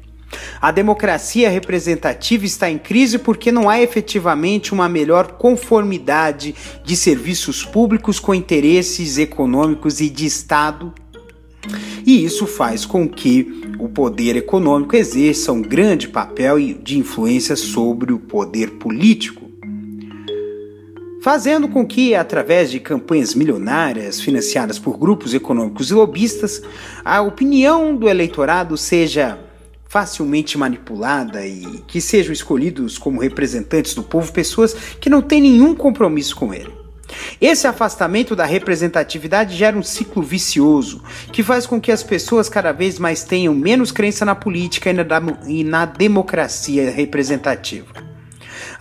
A 0.60 0.72
democracia 0.72 1.48
representativa 1.48 2.44
está 2.44 2.68
em 2.68 2.76
crise 2.76 3.20
porque 3.20 3.52
não 3.52 3.70
há 3.70 3.80
efetivamente 3.80 4.72
uma 4.72 4.88
melhor 4.88 5.32
conformidade 5.32 6.54
de 6.84 6.96
serviços 6.96 7.62
públicos 7.62 8.18
com 8.18 8.34
interesses 8.34 9.16
econômicos 9.16 10.00
e 10.00 10.10
de 10.10 10.26
Estado. 10.26 10.92
E 12.04 12.24
isso 12.24 12.46
faz 12.46 12.84
com 12.84 13.08
que 13.08 13.62
o 13.78 13.88
poder 13.88 14.36
econômico 14.36 14.96
exerça 14.96 15.52
um 15.52 15.62
grande 15.62 16.08
papel 16.08 16.58
de 16.58 16.98
influência 16.98 17.54
sobre 17.54 18.12
o 18.12 18.18
poder 18.18 18.72
político 18.72 19.43
fazendo 21.24 21.66
com 21.68 21.86
que, 21.86 22.14
através 22.14 22.70
de 22.70 22.78
campanhas 22.78 23.34
milionárias 23.34 24.20
financiadas 24.20 24.78
por 24.78 24.98
grupos 24.98 25.32
econômicos 25.32 25.90
e 25.90 25.94
lobistas, 25.94 26.60
a 27.02 27.22
opinião 27.22 27.96
do 27.96 28.10
eleitorado 28.10 28.76
seja 28.76 29.38
facilmente 29.88 30.58
manipulada 30.58 31.46
e 31.46 31.82
que 31.86 31.98
sejam 31.98 32.30
escolhidos 32.30 32.98
como 32.98 33.22
representantes 33.22 33.94
do 33.94 34.02
povo 34.02 34.30
pessoas 34.34 34.74
que 35.00 35.08
não 35.08 35.22
têm 35.22 35.40
nenhum 35.40 35.74
compromisso 35.74 36.36
com 36.36 36.52
ele. 36.52 36.70
Esse 37.40 37.66
afastamento 37.66 38.36
da 38.36 38.44
representatividade 38.44 39.56
gera 39.56 39.78
um 39.78 39.82
ciclo 39.82 40.22
vicioso 40.22 41.02
que 41.32 41.42
faz 41.42 41.66
com 41.66 41.80
que 41.80 41.90
as 41.90 42.02
pessoas 42.02 42.50
cada 42.50 42.70
vez 42.70 42.98
mais 42.98 43.24
tenham 43.24 43.54
menos 43.54 43.90
crença 43.90 44.26
na 44.26 44.34
política 44.34 44.90
e 45.48 45.64
na 45.64 45.86
democracia 45.86 46.90
representativa. 46.90 48.13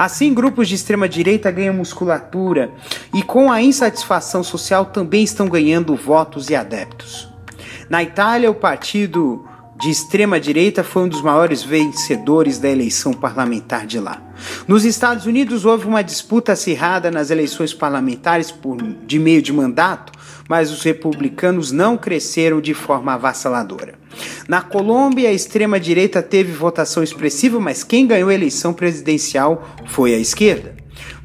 Assim, 0.04 0.34
grupos 0.34 0.68
de 0.68 0.76
extrema 0.76 1.08
direita 1.08 1.50
ganham 1.50 1.76
musculatura 1.76 2.70
e, 3.14 3.24
com 3.24 3.50
a 3.50 3.62
insatisfação 3.62 4.44
social, 4.44 4.88
também 4.88 5.24
estão 5.24 5.48
ganhando 5.48 5.96
votos 5.96 6.50
e 6.50 6.56
adeptos. 6.58 7.30
Na 7.90 8.04
Itália, 8.04 8.52
o 8.52 8.54
partido 8.54 9.48
de 9.80 9.90
extrema 9.90 10.42
direita 10.42 10.84
foi 10.84 11.04
um 11.04 11.08
dos 11.08 11.22
maiores 11.22 11.64
vencedores 11.64 12.60
da 12.60 12.68
eleição 12.68 13.14
parlamentar 13.14 13.88
de 13.88 13.98
lá. 13.98 14.22
Nos 14.68 14.84
Estados 14.84 15.26
Unidos 15.26 15.64
houve 15.64 15.88
uma 15.88 16.04
disputa 16.04 16.52
acirrada 16.52 17.10
nas 17.10 17.30
eleições 17.30 17.74
parlamentares 17.74 18.52
por, 18.52 18.84
de 18.84 19.18
meio 19.18 19.42
de 19.42 19.54
mandato, 19.54 20.12
mas 20.50 20.70
os 20.70 20.84
republicanos 20.84 21.72
não 21.72 21.96
cresceram 21.96 22.60
de 22.60 22.74
forma 22.74 23.14
avassaladora. 23.14 24.03
Na 24.48 24.62
Colômbia, 24.62 25.30
a 25.30 25.34
extrema-direita 25.34 26.22
teve 26.22 26.52
votação 26.52 27.02
expressiva, 27.04 27.60
mas 27.60 27.84
quem 27.84 28.06
ganhou 28.06 28.30
a 28.30 28.34
eleição 28.34 28.74
presidencial 28.74 29.68
foi 29.86 30.14
a 30.14 30.20
esquerda. 30.20 30.76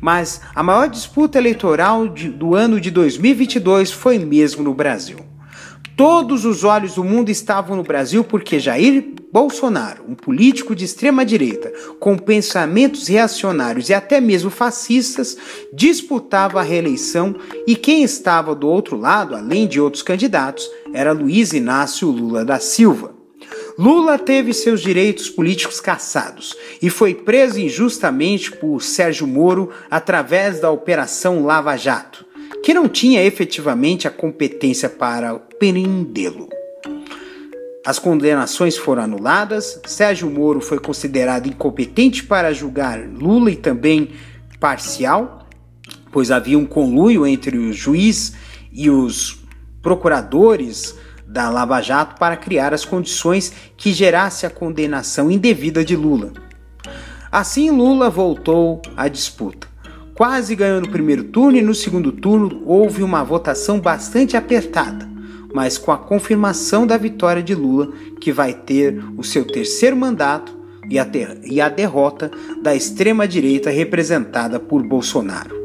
Mas 0.00 0.40
a 0.54 0.62
maior 0.62 0.88
disputa 0.88 1.38
eleitoral 1.38 2.08
de, 2.08 2.28
do 2.28 2.54
ano 2.54 2.80
de 2.80 2.90
2022 2.90 3.90
foi 3.90 4.18
mesmo 4.18 4.62
no 4.62 4.72
Brasil. 4.72 5.27
Todos 5.98 6.44
os 6.44 6.62
olhos 6.62 6.94
do 6.94 7.02
mundo 7.02 7.28
estavam 7.28 7.74
no 7.74 7.82
Brasil 7.82 8.22
porque 8.22 8.60
Jair 8.60 9.14
Bolsonaro, 9.32 10.04
um 10.08 10.14
político 10.14 10.72
de 10.72 10.84
extrema 10.84 11.26
direita, 11.26 11.72
com 11.98 12.16
pensamentos 12.16 13.08
reacionários 13.08 13.88
e 13.88 13.94
até 13.94 14.20
mesmo 14.20 14.48
fascistas, 14.48 15.36
disputava 15.72 16.60
a 16.60 16.62
reeleição 16.62 17.34
e 17.66 17.74
quem 17.74 18.04
estava 18.04 18.54
do 18.54 18.68
outro 18.68 18.96
lado, 18.96 19.34
além 19.34 19.66
de 19.66 19.80
outros 19.80 20.04
candidatos, 20.04 20.70
era 20.94 21.10
Luiz 21.10 21.52
Inácio 21.52 22.08
Lula 22.08 22.44
da 22.44 22.60
Silva. 22.60 23.12
Lula 23.76 24.20
teve 24.20 24.52
seus 24.52 24.80
direitos 24.80 25.28
políticos 25.28 25.80
cassados 25.80 26.56
e 26.80 26.88
foi 26.88 27.12
preso 27.12 27.58
injustamente 27.58 28.52
por 28.52 28.84
Sérgio 28.84 29.26
Moro 29.26 29.70
através 29.90 30.60
da 30.60 30.70
Operação 30.70 31.44
Lava 31.44 31.76
Jato 31.76 32.27
que 32.62 32.74
não 32.74 32.88
tinha 32.88 33.24
efetivamente 33.24 34.06
a 34.06 34.10
competência 34.10 34.88
para 34.88 35.34
prendê-lo. 35.38 36.48
As 37.86 37.98
condenações 37.98 38.76
foram 38.76 39.02
anuladas, 39.02 39.80
Sérgio 39.86 40.28
Moro 40.28 40.60
foi 40.60 40.78
considerado 40.78 41.46
incompetente 41.46 42.22
para 42.22 42.52
julgar 42.52 43.00
Lula 43.00 43.50
e 43.50 43.56
também 43.56 44.10
parcial, 44.60 45.46
pois 46.12 46.30
havia 46.30 46.58
um 46.58 46.66
conluio 46.66 47.26
entre 47.26 47.56
o 47.56 47.72
juiz 47.72 48.34
e 48.70 48.90
os 48.90 49.42
procuradores 49.80 50.94
da 51.26 51.48
Lava 51.48 51.80
Jato 51.80 52.18
para 52.18 52.36
criar 52.36 52.74
as 52.74 52.84
condições 52.84 53.52
que 53.76 53.92
gerasse 53.92 54.44
a 54.44 54.50
condenação 54.50 55.30
indevida 55.30 55.84
de 55.84 55.96
Lula. 55.96 56.32
Assim, 57.30 57.70
Lula 57.70 58.10
voltou 58.10 58.82
à 58.96 59.08
disputa 59.08 59.68
quase 60.18 60.56
ganhou 60.56 60.80
no 60.80 60.88
primeiro 60.88 61.22
turno 61.22 61.58
e 61.58 61.62
no 61.62 61.72
segundo 61.72 62.10
turno 62.10 62.60
houve 62.66 63.04
uma 63.04 63.22
votação 63.22 63.78
bastante 63.78 64.36
apertada, 64.36 65.08
mas 65.54 65.78
com 65.78 65.92
a 65.92 65.96
confirmação 65.96 66.84
da 66.84 66.96
vitória 66.96 67.40
de 67.40 67.54
Lula, 67.54 67.92
que 68.20 68.32
vai 68.32 68.52
ter 68.52 69.00
o 69.16 69.22
seu 69.22 69.44
terceiro 69.44 69.96
mandato 69.96 70.58
e 70.90 70.98
a, 70.98 71.04
ter, 71.04 71.38
e 71.44 71.60
a 71.60 71.68
derrota 71.68 72.32
da 72.60 72.74
extrema-direita 72.74 73.70
representada 73.70 74.58
por 74.58 74.82
Bolsonaro. 74.82 75.56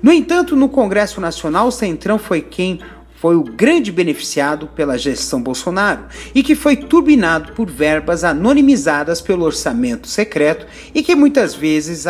No 0.00 0.12
entanto, 0.12 0.54
no 0.54 0.68
Congresso 0.68 1.20
Nacional, 1.20 1.66
o 1.66 1.72
Centrão 1.72 2.20
foi 2.20 2.40
quem 2.40 2.78
foi 3.16 3.34
o 3.34 3.42
grande 3.42 3.90
beneficiado 3.90 4.68
pela 4.68 4.96
gestão 4.96 5.42
Bolsonaro 5.42 6.04
e 6.32 6.42
que 6.44 6.54
foi 6.54 6.76
turbinado 6.76 7.52
por 7.52 7.68
verbas 7.68 8.22
anonimizadas 8.22 9.20
pelo 9.20 9.44
orçamento 9.44 10.06
secreto 10.06 10.66
e 10.94 11.02
que 11.02 11.16
muitas 11.16 11.52
vezes 11.52 12.06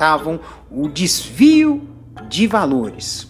adotavam 0.00 0.40
o 0.70 0.88
desvio 0.88 1.86
de 2.28 2.46
valores. 2.46 3.28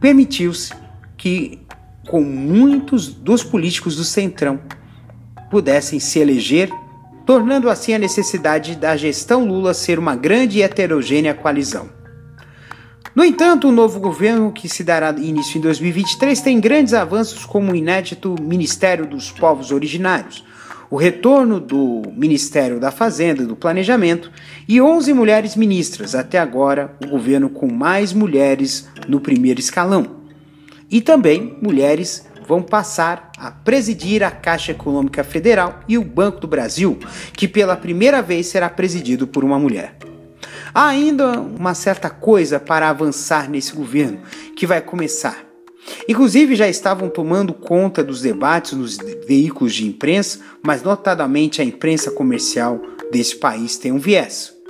Permitiu-se 0.00 0.72
que, 1.16 1.60
com 2.08 2.22
muitos 2.22 3.08
dos 3.08 3.44
políticos 3.44 3.96
do 3.96 4.04
Centrão, 4.04 4.60
pudessem 5.50 6.00
se 6.00 6.18
eleger, 6.18 6.70
tornando 7.26 7.68
assim 7.68 7.92
a 7.92 7.98
necessidade 7.98 8.74
da 8.74 8.96
gestão 8.96 9.44
Lula 9.46 9.74
ser 9.74 9.98
uma 9.98 10.16
grande 10.16 10.58
e 10.58 10.62
heterogênea 10.62 11.34
coalizão. 11.34 11.90
No 13.14 13.24
entanto, 13.24 13.68
o 13.68 13.72
novo 13.72 14.00
governo, 14.00 14.52
que 14.52 14.68
se 14.68 14.82
dará 14.82 15.10
início 15.10 15.58
em 15.58 15.60
2023, 15.60 16.40
tem 16.40 16.60
grandes 16.60 16.94
avanços 16.94 17.44
como 17.44 17.72
o 17.72 17.76
inédito 17.76 18.36
Ministério 18.40 19.04
dos 19.04 19.30
Povos 19.30 19.70
Originários, 19.72 20.44
o 20.90 20.96
retorno 20.96 21.60
do 21.60 22.02
Ministério 22.16 22.80
da 22.80 22.90
Fazenda 22.90 23.42
e 23.42 23.46
do 23.46 23.54
Planejamento 23.54 24.30
e 24.68 24.80
11 24.80 25.12
mulheres 25.12 25.54
ministras, 25.54 26.14
até 26.16 26.38
agora 26.38 26.96
o 27.04 27.06
governo 27.06 27.48
com 27.48 27.72
mais 27.72 28.12
mulheres 28.12 28.88
no 29.06 29.20
primeiro 29.20 29.60
escalão. 29.60 30.20
E 30.90 31.00
também 31.00 31.56
mulheres 31.62 32.26
vão 32.46 32.60
passar 32.60 33.30
a 33.38 33.52
presidir 33.52 34.24
a 34.24 34.30
Caixa 34.30 34.72
Econômica 34.72 35.22
Federal 35.22 35.78
e 35.86 35.96
o 35.96 36.02
Banco 36.02 36.40
do 36.40 36.48
Brasil, 36.48 36.98
que 37.32 37.46
pela 37.46 37.76
primeira 37.76 38.20
vez 38.20 38.48
será 38.48 38.68
presidido 38.68 39.28
por 39.28 39.44
uma 39.44 39.58
mulher. 39.58 39.96
Há 40.74 40.88
ainda 40.88 41.40
uma 41.40 41.74
certa 41.74 42.10
coisa 42.10 42.58
para 42.58 42.88
avançar 42.88 43.48
nesse 43.48 43.72
governo 43.72 44.20
que 44.56 44.66
vai 44.66 44.80
começar. 44.80 45.49
Inclusive 46.08 46.54
já 46.54 46.68
estavam 46.68 47.08
tomando 47.08 47.52
conta 47.52 48.02
dos 48.02 48.20
debates 48.20 48.72
nos 48.72 48.96
veículos 49.26 49.74
de 49.74 49.86
imprensa, 49.86 50.40
mas 50.62 50.82
notadamente 50.82 51.60
a 51.60 51.64
imprensa 51.64 52.10
comercial 52.10 52.80
desse 53.10 53.36
país 53.36 53.76
tem 53.76 53.92
um 53.92 53.98
viés. 53.98 54.60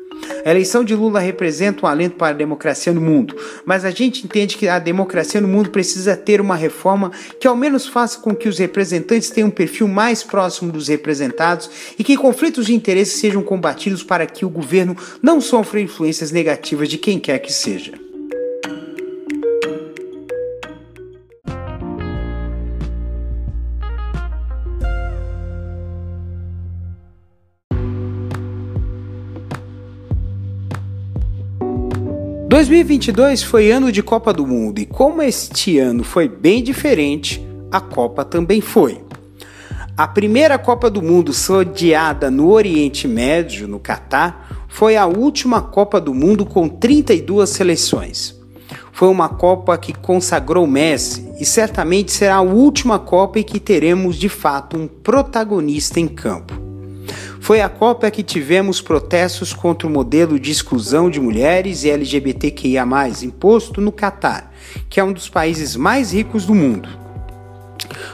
A 0.45 0.51
eleição 0.51 0.85
de 0.85 0.95
Lula 0.95 1.21
representa 1.21 1.85
um 1.85 1.89
alento 1.89 2.17
para 2.17 2.29
a 2.29 2.39
democracia 2.39 2.93
no 2.93 3.01
mundo, 3.01 3.37
mas 3.65 3.85
a 3.85 3.91
gente 3.91 4.25
entende 4.25 4.57
que 4.57 4.69
a 4.69 4.79
democracia 4.79 5.41
no 5.41 5.49
mundo 5.49 5.71
precisa 5.71 6.17
ter 6.17 6.41
uma 6.41 6.57
reforma 6.57 7.11
que 7.39 7.47
ao 7.47 7.57
menos 7.57 7.87
faça 7.87 8.19
com 8.19 8.35
que 8.35 8.49
os 8.49 8.59
representantes 8.59 9.31
tenham 9.31 9.49
um 9.49 9.53
perfil 9.53 9.89
mais 9.89 10.23
próximo 10.23 10.73
dos 10.73 10.89
representados 10.89 11.71
e 11.99 12.05
que 12.05 12.17
conflitos 12.17 12.67
de 12.67 12.75
interesse 12.75 13.19
sejam 13.19 13.43
combatidos 13.43 14.03
para 14.03 14.27
que 14.27 14.45
o 14.45 14.51
governo 14.51 14.97
não 15.23 15.41
sofra 15.41 15.81
influências 15.81 16.31
negativas 16.31 16.89
de 16.89 16.99
quem 16.99 17.19
quer 17.19 17.39
que 17.39 17.53
seja. 17.53 18.10
2022 32.61 33.43
foi 33.43 33.71
ano 33.71 33.91
de 33.91 34.03
Copa 34.03 34.35
do 34.35 34.47
Mundo 34.47 34.81
e 34.81 34.85
como 34.85 35.23
este 35.23 35.79
ano 35.79 36.05
foi 36.05 36.29
bem 36.29 36.63
diferente, 36.63 37.43
a 37.73 37.81
Copa 37.81 38.23
também 38.23 38.61
foi. 38.61 39.01
A 39.97 40.07
primeira 40.07 40.59
Copa 40.59 40.91
do 40.91 41.01
Mundo 41.01 41.33
sediada 41.33 42.31
no 42.31 42.51
Oriente 42.51 43.09
Médio, 43.09 43.67
no 43.67 43.81
Catar, 43.81 44.67
foi 44.69 44.95
a 44.95 45.07
última 45.07 45.63
Copa 45.63 45.99
do 45.99 46.13
Mundo 46.13 46.45
com 46.45 46.69
32 46.69 47.49
seleções. 47.49 48.39
Foi 48.93 49.09
uma 49.09 49.31
Copa 49.31 49.79
que 49.79 49.95
consagrou 49.95 50.67
Messi 50.67 51.33
e 51.41 51.47
certamente 51.47 52.13
será 52.13 52.37
a 52.37 52.43
última 52.43 52.99
Copa 52.99 53.39
em 53.39 53.43
que 53.43 53.59
teremos 53.59 54.17
de 54.17 54.29
fato 54.29 54.77
um 54.77 54.87
protagonista 54.87 55.99
em 55.99 56.07
campo. 56.07 56.60
Foi 57.51 57.61
a 57.61 57.69
Copa 57.69 58.09
que 58.13 58.23
tivemos 58.23 58.81
protestos 58.81 59.53
contra 59.53 59.89
o 59.89 59.91
modelo 59.91 60.39
de 60.39 60.53
exclusão 60.53 61.11
de 61.11 61.19
mulheres 61.19 61.83
e 61.83 61.91
LGBTQIA, 61.91 62.85
imposto 63.25 63.81
no 63.81 63.91
Catar, 63.91 64.53
que 64.89 65.01
é 65.01 65.03
um 65.05 65.13
dos 65.13 65.29
países 65.29 65.75
mais 65.75 66.13
ricos 66.13 66.47
do 66.47 66.55
mundo. 66.55 66.89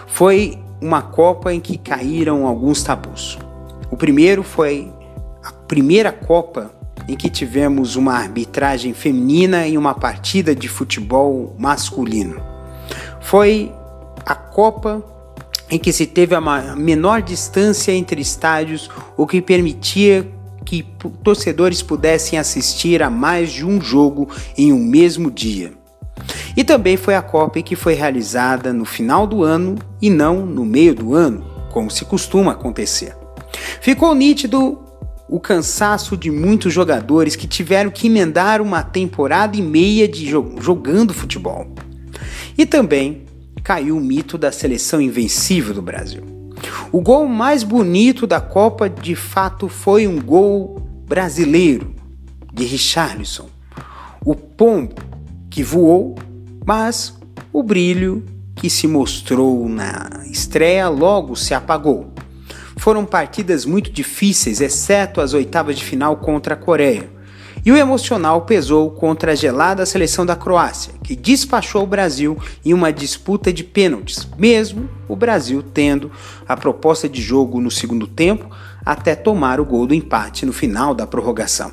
Foi 0.07 0.59
uma 0.81 1.03
Copa 1.03 1.53
em 1.53 1.61
que 1.61 1.77
caíram 1.77 2.47
alguns 2.47 2.83
tabus. 2.83 3.39
O 3.91 3.97
primeiro 3.99 4.43
foi 4.43 4.91
a 5.45 5.53
primeira 5.53 6.11
Copa 6.11 6.71
em 7.07 7.15
que 7.15 7.29
tivemos 7.29 7.95
uma 7.95 8.15
arbitragem 8.15 8.95
feminina 8.95 9.69
em 9.69 9.77
uma 9.77 9.93
partida 9.93 10.55
de 10.55 10.67
futebol 10.67 11.55
masculino. 11.59 12.41
Foi 13.21 13.71
a 14.25 14.35
Copa 14.35 15.05
em 15.71 15.79
que 15.79 15.93
se 15.93 16.07
teve 16.07 16.35
a 16.35 16.77
menor 16.77 17.23
distância 17.23 17.93
entre 17.93 18.21
estádios, 18.21 18.91
o 19.17 19.27
que 19.27 19.41
permitia 19.43 20.31
que 20.65 20.85
torcedores 21.23 21.83
pudessem 21.83 22.39
assistir 22.39 23.03
a 23.03 23.09
mais 23.09 23.53
de 23.53 23.65
um 23.65 23.81
jogo 23.81 24.29
em 24.57 24.73
um 24.73 24.79
mesmo 24.79 25.31
dia. 25.31 25.73
E 26.57 26.65
também 26.65 26.97
foi 26.97 27.15
a 27.15 27.23
Copa 27.23 27.63
que 27.63 27.77
foi 27.77 27.95
realizada 27.95 28.73
no 28.73 28.85
final 28.85 29.27
do 29.27 29.45
ano 29.45 29.77
e 30.01 30.11
não 30.11 30.45
no 30.45 30.65
meio 30.65 30.95
do 30.95 31.15
ano, 31.15 31.45
como 31.71 31.91
se 31.91 32.05
costuma 32.05 32.53
acontecer. 32.53 33.17
Ficou 33.81 34.15
nítido 34.15 34.83
o 35.29 35.41
cansaço 35.41 36.17
de 36.17 36.31
muitos 36.31 36.73
jogadores 36.73 37.37
que 37.37 37.47
tiveram 37.47 37.91
que 37.91 38.07
emendar 38.07 38.63
uma 38.63 38.83
temporada 38.83 39.57
e 39.57 39.63
meia 39.63 40.09
de 40.09 40.27
jogando 40.27 41.13
futebol. 41.13 41.67
E 42.57 42.65
também 42.65 43.26
caiu 43.67 43.97
o 43.97 44.01
mito 44.01 44.39
da 44.39 44.53
seleção 44.53 45.01
invencível 45.01 45.75
do 45.75 45.83
Brasil. 45.83 46.23
O 46.93 47.01
gol 47.01 47.27
mais 47.27 47.65
bonito 47.65 48.25
da 48.25 48.41
Copa 48.41 48.89
de 48.89 49.17
fato 49.17 49.69
foi 49.69 50.07
um 50.07 50.21
gol 50.23 50.77
brasileiro 51.09 51.93
de 52.53 52.65
Richarlison. 52.65 53.49
O 54.25 54.37
pombo 54.37 54.95
que 55.51 55.65
voou, 55.65 56.15
mas 56.65 57.19
o 57.53 57.61
brilho 57.61 58.25
que 58.55 58.71
se 58.71 58.87
mostrou 58.87 59.69
na 59.69 60.11
estreia 60.31 60.89
logo 60.89 61.35
se 61.35 61.53
apagou. 61.53 62.15
Foram 62.77 63.05
partidas 63.05 63.67
muito 63.67 63.91
difíceis, 63.91 64.61
exceto 64.61 65.21
as 65.21 65.35
oitavas 65.35 65.77
de 65.77 65.85
final 65.85 66.19
contra 66.19 66.55
a 66.55 66.57
Coreia. 66.57 67.11
E 67.67 67.73
o 67.73 67.77
emocional 67.77 68.43
pesou 68.43 68.93
contra 68.93 69.33
a 69.33 69.35
gelada 69.35 69.85
seleção 69.85 70.25
da 70.25 70.37
Croácia, 70.37 70.95
que 71.03 71.17
despachou 71.17 71.83
o 71.83 71.87
Brasil 71.87 72.39
em 72.65 72.73
uma 72.73 72.93
disputa 72.93 73.53
de 73.53 73.65
pênaltis, 73.65 74.25
mesmo 74.39 74.89
o 75.09 75.17
Brasil 75.17 75.65
tendo 75.65 76.13
a 76.47 76.57
proposta 76.57 77.09
de 77.09 77.21
jogo 77.21 77.61
no 77.61 77.69
segundo 77.69 78.07
tempo 78.07 78.49
até 78.85 79.17
tomar 79.17 79.59
o 79.59 79.65
gol 79.65 79.85
do 79.85 79.95
empate 79.95 80.47
no 80.47 80.53
final 80.53 80.95
da 80.95 81.09
prorrogação. 81.09 81.73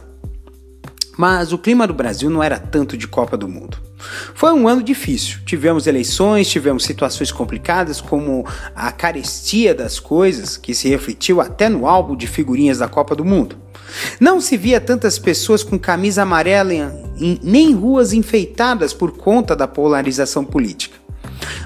Mas 1.16 1.54
o 1.54 1.60
clima 1.60 1.86
do 1.86 1.94
Brasil 1.94 2.28
não 2.28 2.42
era 2.42 2.58
tanto 2.58 2.98
de 2.98 3.08
Copa 3.08 3.38
do 3.38 3.48
Mundo. 3.48 3.78
Foi 4.34 4.52
um 4.52 4.68
ano 4.68 4.82
difícil. 4.82 5.42
Tivemos 5.46 5.86
eleições, 5.86 6.50
tivemos 6.50 6.86
situações 6.86 7.32
complicadas, 7.32 8.02
como 8.02 8.48
a 8.76 8.92
carestia 8.92 9.76
das 9.76 10.00
coisas, 10.00 10.58
que 10.58 10.74
se 10.74 10.90
refletiu 10.90 11.40
até 11.40 11.70
no 11.70 11.86
álbum 11.86 12.16
de 12.16 12.26
figurinhas 12.26 12.80
da 12.80 12.88
Copa 12.88 13.16
do 13.16 13.24
Mundo. 13.24 13.63
Não 14.20 14.42
se 14.42 14.58
via 14.58 14.82
tantas 14.82 15.20
pessoas 15.20 15.64
com 15.64 15.78
camisa 15.78 16.24
amarela 16.24 16.74
em, 16.74 17.40
nem 17.42 17.74
ruas 17.74 18.14
enfeitadas 18.14 18.94
por 18.94 19.12
conta 19.12 19.56
da 19.56 19.68
polarização 19.68 20.44
política. 20.44 20.98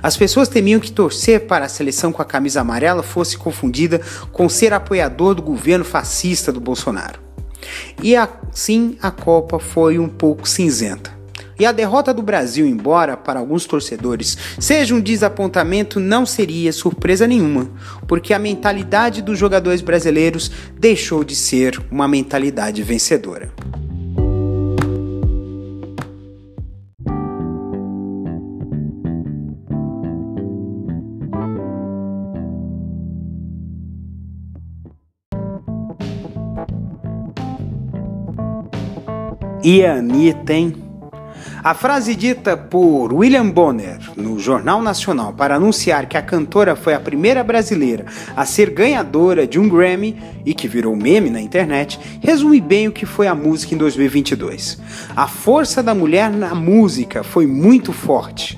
As 0.02 0.18
pessoas 0.18 0.48
temiam 0.48 0.80
que 0.80 0.92
torcer 0.92 1.48
para 1.48 1.66
a 1.66 1.70
seleção 1.70 2.12
com 2.12 2.22
a 2.22 2.26
camisa 2.26 2.62
amarela 2.62 3.04
fosse 3.04 3.38
confundida 3.38 4.02
com 4.32 4.50
ser 4.50 4.74
apoiador 4.74 5.36
do 5.36 5.42
governo 5.42 5.86
fascista 5.86 6.52
do 6.52 6.60
Bolsonaro. 6.60 7.20
E 8.02 8.16
assim 8.16 8.98
a 9.02 9.12
Copa 9.12 9.60
foi 9.60 10.00
um 10.00 10.08
pouco 10.08 10.48
cinzenta. 10.48 11.17
E 11.60 11.66
a 11.66 11.72
derrota 11.72 12.14
do 12.14 12.22
Brasil, 12.22 12.68
embora 12.68 13.18
para 13.18 13.40
alguns 13.40 13.66
torcedores 13.66 14.38
seja 14.60 14.94
um 14.94 15.02
desapontamento, 15.02 16.00
não 16.00 16.26
seria 16.26 16.72
surpresa 16.72 17.26
nenhuma, 17.26 17.70
porque 18.08 18.34
a 18.34 18.40
mentalidade 18.40 19.22
dos 19.22 19.40
jogadores 19.40 19.82
brasileiros 19.82 20.52
deixou 20.78 21.24
de 21.24 21.36
ser 21.36 21.82
uma 21.92 22.08
mentalidade 22.08 22.84
vencedora. 22.84 23.52
E 39.64 39.84
a 39.84 39.96
Anitta, 39.96 40.54
hein? 40.54 40.87
A 41.68 41.74
frase 41.74 42.16
dita 42.16 42.56
por 42.56 43.12
William 43.14 43.50
Bonner 43.50 44.00
no 44.16 44.40
Jornal 44.40 44.82
Nacional 44.82 45.34
para 45.34 45.56
anunciar 45.56 46.06
que 46.06 46.16
a 46.16 46.22
cantora 46.22 46.78
foi 46.78 46.94
a 46.94 47.00
primeira 47.00 47.44
brasileira 47.44 48.06
a 48.38 48.46
ser 48.46 48.70
ganhadora 48.70 49.46
de 49.46 49.60
um 49.60 49.68
Grammy 49.68 50.18
e 50.46 50.54
que 50.54 50.66
virou 50.66 50.96
meme 50.96 51.30
na 51.30 51.42
internet 51.42 52.00
resume 52.22 52.62
bem 52.62 52.88
o 52.88 52.94
que 52.94 53.06
foi 53.06 53.28
a 53.28 53.36
música 53.36 53.76
em 53.76 53.78
2022. 53.78 54.80
A 55.14 55.28
força 55.28 55.84
da 55.84 55.94
mulher 55.94 56.32
na 56.32 56.56
música 56.56 57.22
foi 57.22 57.46
muito 57.46 57.92
forte, 57.92 58.58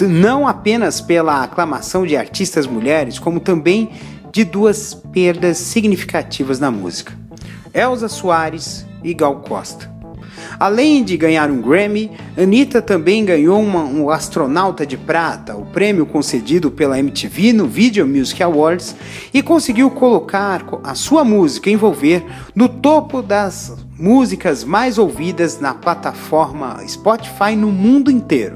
não 0.00 0.48
apenas 0.48 0.98
pela 0.98 1.42
aclamação 1.42 2.06
de 2.06 2.16
artistas 2.16 2.66
mulheres, 2.66 3.18
como 3.18 3.38
também 3.38 3.90
de 4.32 4.44
duas 4.44 4.94
perdas 4.94 5.58
significativas 5.58 6.58
na 6.58 6.70
música: 6.70 7.12
Elza 7.74 8.08
Soares 8.08 8.86
e 9.04 9.12
Gal 9.12 9.40
Costa. 9.40 9.99
Além 10.58 11.04
de 11.04 11.16
ganhar 11.16 11.50
um 11.50 11.60
Grammy, 11.60 12.10
Anitta 12.36 12.82
também 12.82 13.24
ganhou 13.24 13.60
uma, 13.60 13.84
um 13.84 14.10
Astronauta 14.10 14.86
de 14.86 14.96
Prata, 14.96 15.56
o 15.56 15.66
prêmio 15.66 16.04
concedido 16.06 16.70
pela 16.70 16.98
MTV 16.98 17.52
no 17.52 17.66
Video 17.66 18.06
Music 18.06 18.42
Awards, 18.42 18.96
e 19.32 19.42
conseguiu 19.42 19.90
colocar 19.90 20.64
a 20.82 20.94
sua 20.94 21.24
música 21.24 21.70
envolver 21.70 22.24
no 22.54 22.68
topo 22.68 23.22
das 23.22 23.76
músicas 23.98 24.64
mais 24.64 24.98
ouvidas 24.98 25.60
na 25.60 25.74
plataforma 25.74 26.82
Spotify 26.86 27.54
no 27.56 27.70
mundo 27.70 28.10
inteiro. 28.10 28.54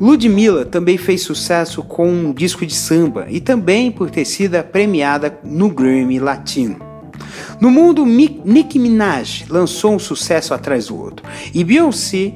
Ludmilla 0.00 0.64
também 0.64 0.96
fez 0.96 1.22
sucesso 1.22 1.82
com 1.82 2.08
um 2.08 2.32
disco 2.32 2.64
de 2.64 2.74
samba 2.74 3.26
e 3.28 3.40
também 3.40 3.90
por 3.90 4.10
ter 4.10 4.24
sido 4.24 4.62
premiada 4.64 5.38
no 5.44 5.68
Grammy 5.68 6.18
Latino. 6.18 6.89
No 7.60 7.70
mundo, 7.70 8.06
Nicki 8.06 8.78
Minaj 8.78 9.44
lançou 9.50 9.94
um 9.94 9.98
sucesso 9.98 10.54
atrás 10.54 10.86
do 10.86 10.98
outro 10.98 11.26
e 11.52 11.62
Beyoncé 11.62 12.32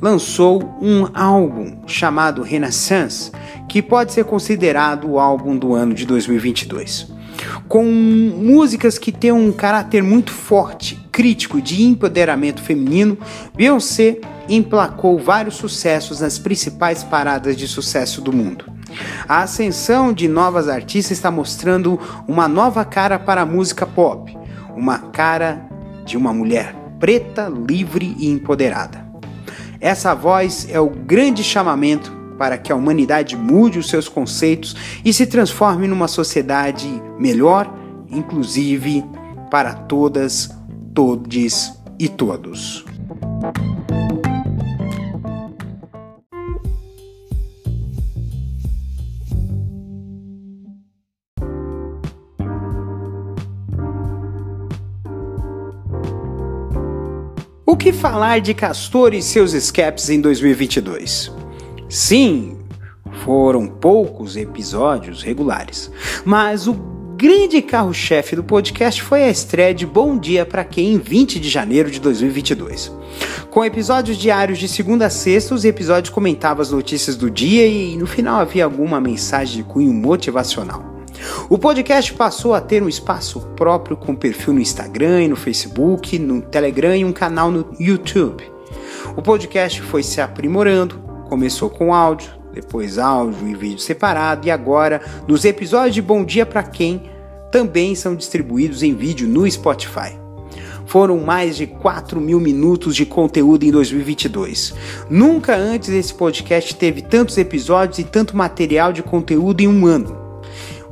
lançou 0.00 0.62
um 0.80 1.06
álbum 1.12 1.78
chamado 1.86 2.42
Renaissance, 2.42 3.30
que 3.68 3.82
pode 3.82 4.12
ser 4.12 4.24
considerado 4.24 5.10
o 5.10 5.18
álbum 5.18 5.56
do 5.56 5.74
ano 5.74 5.92
de 5.92 6.06
2022. 6.06 7.12
Com 7.68 7.84
músicas 7.84 8.98
que 8.98 9.12
têm 9.12 9.32
um 9.32 9.52
caráter 9.52 10.02
muito 10.02 10.32
forte, 10.32 10.98
crítico 11.12 11.60
de 11.60 11.82
empoderamento 11.82 12.62
feminino, 12.62 13.18
Beyoncé 13.54 14.20
emplacou 14.48 15.18
vários 15.18 15.56
sucessos 15.56 16.20
nas 16.20 16.38
principais 16.38 17.02
paradas 17.02 17.56
de 17.56 17.68
sucesso 17.68 18.22
do 18.22 18.32
mundo. 18.32 18.73
A 19.28 19.42
ascensão 19.42 20.12
de 20.12 20.28
novas 20.28 20.68
artistas 20.68 21.16
está 21.16 21.30
mostrando 21.30 21.98
uma 22.26 22.48
nova 22.48 22.84
cara 22.84 23.18
para 23.18 23.42
a 23.42 23.46
música 23.46 23.86
pop, 23.86 24.36
uma 24.76 24.98
cara 24.98 25.66
de 26.04 26.16
uma 26.16 26.32
mulher 26.32 26.74
preta, 26.98 27.52
livre 27.68 28.14
e 28.18 28.28
empoderada. 28.30 29.04
Essa 29.80 30.14
voz 30.14 30.66
é 30.70 30.80
o 30.80 30.88
grande 30.88 31.44
chamamento 31.44 32.10
para 32.38 32.58
que 32.58 32.72
a 32.72 32.76
humanidade 32.76 33.36
mude 33.36 33.78
os 33.78 33.88
seus 33.88 34.08
conceitos 34.08 34.74
e 35.04 35.12
se 35.12 35.26
transforme 35.26 35.86
numa 35.86 36.08
sociedade 36.08 36.88
melhor, 37.18 37.72
inclusive 38.10 39.04
para 39.50 39.74
todas, 39.74 40.50
todes 40.94 41.78
e 41.98 42.08
todos. 42.08 42.84
O 57.74 57.76
que 57.76 57.92
falar 57.92 58.40
de 58.40 58.54
Castor 58.54 59.14
e 59.14 59.20
seus 59.20 59.52
escapes 59.52 60.08
em 60.08 60.20
2022? 60.20 61.32
Sim, 61.88 62.56
foram 63.24 63.66
poucos 63.66 64.36
episódios 64.36 65.24
regulares, 65.24 65.90
mas 66.24 66.68
o 66.68 66.74
grande 67.16 67.60
carro-chefe 67.60 68.36
do 68.36 68.44
podcast 68.44 69.02
foi 69.02 69.24
a 69.24 69.28
estreia 69.28 69.74
de 69.74 69.84
Bom 69.84 70.16
Dia 70.16 70.46
para 70.46 70.62
Quem 70.62 70.94
em 70.94 70.98
20 70.98 71.40
de 71.40 71.48
janeiro 71.48 71.90
de 71.90 71.98
2022. 71.98 72.92
Com 73.50 73.64
episódios 73.64 74.18
diários 74.18 74.60
de 74.60 74.68
segunda 74.68 75.06
a 75.06 75.10
sexta, 75.10 75.52
os 75.52 75.64
episódios 75.64 76.14
comentavam 76.14 76.62
as 76.62 76.70
notícias 76.70 77.16
do 77.16 77.28
dia 77.28 77.66
e 77.66 77.96
no 77.96 78.06
final 78.06 78.38
havia 78.38 78.64
alguma 78.64 79.00
mensagem 79.00 79.56
de 79.56 79.64
cunho 79.64 79.92
motivacional. 79.92 80.93
O 81.48 81.58
podcast 81.58 82.12
passou 82.14 82.54
a 82.54 82.60
ter 82.60 82.82
um 82.82 82.88
espaço 82.88 83.40
próprio 83.56 83.96
com 83.96 84.14
perfil 84.14 84.54
no 84.54 84.60
Instagram 84.60 85.24
e 85.24 85.28
no 85.28 85.36
Facebook, 85.36 86.18
no 86.18 86.40
Telegram 86.40 86.96
e 86.96 87.04
um 87.04 87.12
canal 87.12 87.50
no 87.50 87.74
YouTube. 87.78 88.44
O 89.16 89.22
podcast 89.22 89.82
foi 89.82 90.02
se 90.02 90.20
aprimorando, 90.20 90.98
começou 91.28 91.68
com 91.68 91.92
áudio, 91.92 92.32
depois 92.52 92.98
áudio 92.98 93.48
e 93.48 93.54
vídeo 93.54 93.78
separado 93.78 94.46
e 94.46 94.50
agora 94.50 95.00
nos 95.28 95.44
episódios 95.44 95.94
de 95.94 96.02
Bom 96.02 96.24
Dia 96.24 96.46
para 96.46 96.62
Quem 96.62 97.02
também 97.50 97.94
são 97.94 98.14
distribuídos 98.14 98.82
em 98.82 98.94
vídeo 98.94 99.28
no 99.28 99.48
Spotify. 99.50 100.18
Foram 100.86 101.18
mais 101.18 101.56
de 101.56 101.66
4 101.66 102.20
mil 102.20 102.40
minutos 102.40 102.94
de 102.94 103.06
conteúdo 103.06 103.64
em 103.64 103.70
2022. 103.70 104.74
Nunca 105.08 105.56
antes 105.56 105.88
esse 105.88 106.12
podcast 106.14 106.74
teve 106.76 107.02
tantos 107.02 107.38
episódios 107.38 107.98
e 107.98 108.04
tanto 108.04 108.36
material 108.36 108.92
de 108.92 109.02
conteúdo 109.02 109.60
em 109.60 109.68
um 109.68 109.86
ano. 109.86 110.23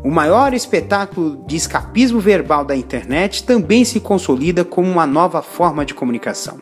O 0.05 0.11
maior 0.11 0.53
espetáculo 0.53 1.45
de 1.47 1.55
escapismo 1.55 2.19
verbal 2.19 2.65
da 2.65 2.75
internet 2.75 3.45
também 3.45 3.85
se 3.85 4.01
consolida 4.01 4.65
como 4.65 4.91
uma 4.91 5.07
nova 5.07 5.43
forma 5.43 5.85
de 5.85 5.95
comunicação. 5.95 6.61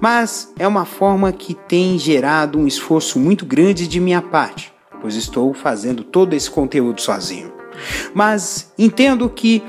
Mas 0.00 0.50
é 0.58 0.66
uma 0.66 0.86
forma 0.86 1.30
que 1.30 1.54
tem 1.54 1.98
gerado 1.98 2.58
um 2.58 2.66
esforço 2.66 3.18
muito 3.18 3.44
grande 3.44 3.86
de 3.86 4.00
minha 4.00 4.22
parte, 4.22 4.72
pois 4.98 5.14
estou 5.14 5.52
fazendo 5.52 6.02
todo 6.02 6.32
esse 6.32 6.50
conteúdo 6.50 7.02
sozinho. 7.02 7.52
Mas 8.14 8.72
entendo 8.78 9.28
que, 9.28 9.62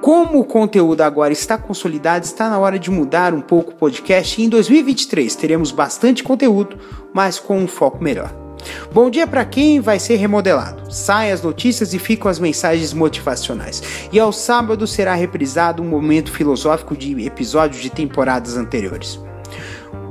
como 0.00 0.40
o 0.40 0.44
conteúdo 0.44 1.02
agora 1.02 1.34
está 1.34 1.58
consolidado, 1.58 2.24
está 2.24 2.48
na 2.48 2.58
hora 2.58 2.78
de 2.78 2.90
mudar 2.90 3.34
um 3.34 3.42
pouco 3.42 3.72
o 3.72 3.76
podcast 3.76 4.40
e 4.40 4.44
em 4.46 4.48
2023 4.48 5.36
teremos 5.36 5.70
bastante 5.70 6.22
conteúdo, 6.22 6.78
mas 7.12 7.38
com 7.38 7.58
um 7.58 7.68
foco 7.68 8.02
melhor. 8.02 8.47
Bom 8.92 9.10
dia 9.10 9.26
para 9.26 9.44
quem 9.44 9.80
vai 9.80 9.98
ser 9.98 10.16
remodelado. 10.16 10.92
Saem 10.92 11.32
as 11.32 11.42
notícias 11.42 11.92
e 11.94 11.98
ficam 11.98 12.30
as 12.30 12.38
mensagens 12.38 12.92
motivacionais. 12.92 13.82
E 14.12 14.18
ao 14.18 14.32
sábado 14.32 14.86
será 14.86 15.14
reprisado 15.14 15.82
um 15.82 15.88
momento 15.88 16.32
filosófico 16.32 16.96
de 16.96 17.24
episódios 17.24 17.82
de 17.82 17.90
temporadas 17.90 18.56
anteriores. 18.56 19.20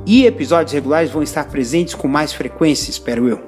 E 0.06 0.24
episódios 0.24 0.72
regulares 0.72 1.10
vão 1.10 1.22
estar 1.22 1.44
presentes 1.44 1.94
com 1.94 2.08
mais 2.08 2.32
frequência, 2.32 2.90
espero 2.90 3.28
eu. 3.28 3.40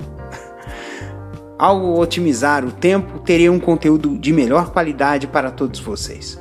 Ao 1.59 1.99
otimizar 1.99 2.65
o 2.65 2.73
tempo, 2.73 3.21
terei 3.21 3.49
um 3.49 3.59
conteúdo 3.59 4.19
de 4.19 4.33
melhor 4.33 4.71
qualidade 4.71 5.27
para 5.27 5.51
todos 5.51 5.81
vocês. 5.81 6.39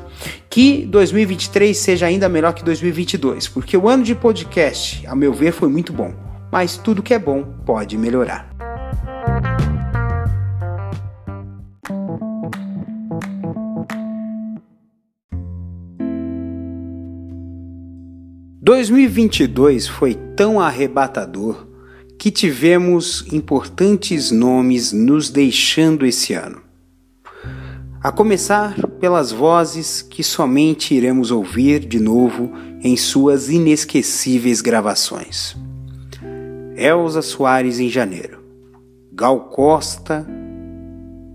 Que 0.49 0.85
2023 0.85 1.77
seja 1.77 2.05
ainda 2.05 2.27
melhor 2.27 2.53
que 2.53 2.63
2022, 2.63 3.47
porque 3.47 3.77
o 3.77 3.87
ano 3.87 4.03
de 4.03 4.13
podcast, 4.13 5.05
a 5.07 5.15
meu 5.15 5.31
ver, 5.31 5.53
foi 5.53 5.69
muito 5.69 5.93
bom. 5.93 6.13
Mas 6.51 6.77
tudo 6.77 7.03
que 7.03 7.13
é 7.13 7.19
bom 7.19 7.43
pode 7.65 7.97
melhorar. 7.97 8.48
...2022 18.61 19.87
foi 19.87 20.13
tão 20.35 20.59
arrebatador 20.59 21.67
que 22.19 22.29
tivemos 22.29 23.25
importantes 23.31 24.29
nomes 24.29 24.91
nos 24.91 25.29
deixando 25.29 26.05
esse 26.05 26.33
ano. 26.33 26.61
A 28.01 28.11
começar 28.11 28.75
pelas 28.99 29.31
vozes 29.31 30.01
que 30.01 30.23
somente 30.23 30.93
iremos 30.93 31.31
ouvir 31.31 31.79
de 31.79 31.99
novo 31.99 32.51
em 32.81 32.95
suas 32.95 33.49
inesquecíveis 33.49 34.61
gravações. 34.61 35.55
Elza 36.75 37.21
Soares 37.21 37.79
em 37.79 37.89
janeiro, 37.89 38.38
Gal 39.19 39.49
Costa 39.49 40.25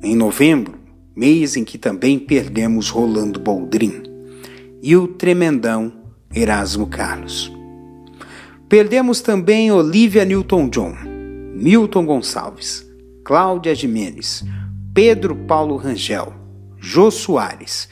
em 0.02 0.16
novembro, 0.16 0.78
mês 1.14 1.54
em 1.54 1.64
que 1.64 1.76
também 1.76 2.18
perdemos 2.18 2.88
Rolando 2.88 3.38
Boldrin, 3.38 4.04
e 4.82 4.96
o 4.96 5.06
tremendão 5.06 5.92
Erasmo 6.34 6.86
Carlos. 6.86 7.52
Perdemos 8.70 9.20
também 9.20 9.70
Olivia 9.70 10.24
Newton-John, 10.24 10.94
Milton 11.54 12.06
Gonçalves, 12.06 12.90
Cláudia 13.22 13.74
Jimenez, 13.74 14.42
Pedro 14.94 15.36
Paulo 15.36 15.76
Rangel, 15.76 16.32
Jô 16.78 17.10
Soares, 17.10 17.90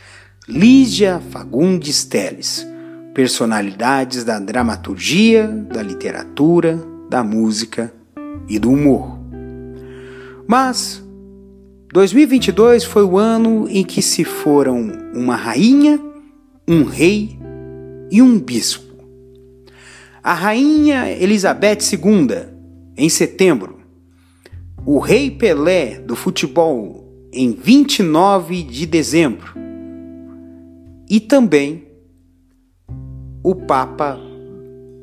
Lígia 0.49 1.21
Fagundes 1.21 2.07
Teles, 2.07 2.67
personalidades 3.13 4.25
da 4.25 4.39
dramaturgia, 4.39 5.47
da 5.49 5.83
literatura, 5.83 6.83
da 7.11 7.23
música 7.23 7.93
e 8.49 8.59
do 8.59 8.71
humor. 8.71 9.22
Mas 10.53 11.03
2022 11.95 12.85
foi 12.85 13.05
o 13.05 13.17
ano 13.17 13.67
em 13.71 13.83
que 13.83 14.03
se 14.03 14.23
foram 14.23 14.93
uma 15.15 15.35
rainha, 15.35 15.99
um 16.69 16.85
rei 16.85 17.39
e 18.11 18.21
um 18.21 18.39
bispo. 18.39 19.03
A 20.23 20.35
rainha 20.35 21.11
Elizabeth 21.11 21.79
II, 21.95 22.37
em 22.99 23.09
setembro. 23.09 23.79
O 24.85 24.99
rei 24.99 25.31
Pelé 25.31 25.99
do 26.01 26.15
futebol, 26.15 27.11
em 27.33 27.53
29 27.53 28.63
de 28.63 28.85
dezembro. 28.85 29.55
E 31.09 31.19
também 31.19 31.87
o 33.43 33.55
Papa 33.55 34.21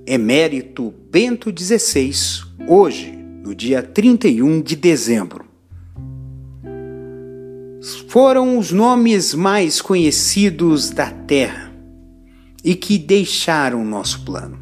Emérito 0.05 0.93
Bento 1.09 1.51
XVI, 1.51 2.11
hoje, 2.67 3.18
no 3.49 3.55
dia 3.55 3.81
31 3.81 4.61
de 4.61 4.75
dezembro. 4.75 5.43
Foram 8.07 8.59
os 8.59 8.71
nomes 8.71 9.33
mais 9.33 9.81
conhecidos 9.81 10.91
da 10.91 11.09
Terra 11.09 11.73
e 12.63 12.75
que 12.75 12.99
deixaram 12.99 13.83
nosso 13.83 14.23
plano. 14.23 14.59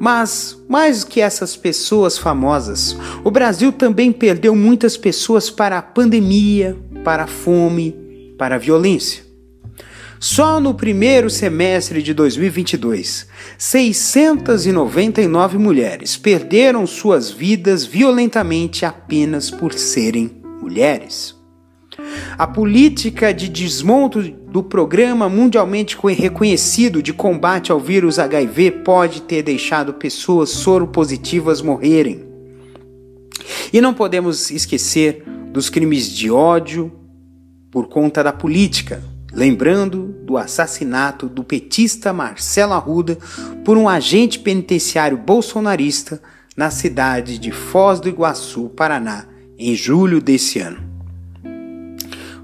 Mas, 0.00 0.60
mais 0.68 1.04
que 1.04 1.20
essas 1.20 1.56
pessoas 1.56 2.18
famosas, 2.18 2.96
o 3.22 3.30
Brasil 3.30 3.70
também 3.70 4.10
perdeu 4.10 4.56
muitas 4.56 4.96
pessoas 4.96 5.48
para 5.48 5.78
a 5.78 5.82
pandemia, 5.82 6.76
para 7.04 7.22
a 7.22 7.28
fome, 7.28 7.94
para 8.36 8.56
a 8.56 8.58
violência. 8.58 9.21
Só 10.22 10.60
no 10.60 10.72
primeiro 10.72 11.28
semestre 11.28 12.00
de 12.00 12.14
2022, 12.14 13.26
699 13.58 15.58
mulheres 15.58 16.16
perderam 16.16 16.86
suas 16.86 17.28
vidas 17.28 17.84
violentamente 17.84 18.86
apenas 18.86 19.50
por 19.50 19.72
serem 19.72 20.30
mulheres. 20.60 21.34
A 22.38 22.46
política 22.46 23.34
de 23.34 23.48
desmonto 23.48 24.22
do 24.22 24.62
programa 24.62 25.28
mundialmente 25.28 25.98
reconhecido 26.16 27.02
de 27.02 27.12
combate 27.12 27.72
ao 27.72 27.80
vírus 27.80 28.20
HIV 28.20 28.70
pode 28.84 29.22
ter 29.22 29.42
deixado 29.42 29.94
pessoas 29.94 30.50
soropositivas 30.50 31.60
morrerem. 31.60 32.24
E 33.72 33.80
não 33.80 33.92
podemos 33.92 34.52
esquecer 34.52 35.24
dos 35.52 35.68
crimes 35.68 36.08
de 36.08 36.30
ódio 36.30 36.92
por 37.72 37.88
conta 37.88 38.22
da 38.22 38.32
política, 38.32 39.02
lembrando 39.32 40.14
do 40.24 40.36
assassinato 40.36 41.28
do 41.28 41.42
petista 41.42 42.12
Marcelo 42.12 42.74
Arruda 42.74 43.18
por 43.64 43.76
um 43.76 43.88
agente 43.88 44.38
penitenciário 44.38 45.16
bolsonarista 45.16 46.20
na 46.56 46.70
cidade 46.70 47.38
de 47.38 47.50
Foz 47.50 47.98
do 47.98 48.08
Iguaçu, 48.08 48.68
Paraná, 48.70 49.26
em 49.58 49.74
julho 49.74 50.20
desse 50.20 50.58
ano. 50.58 50.80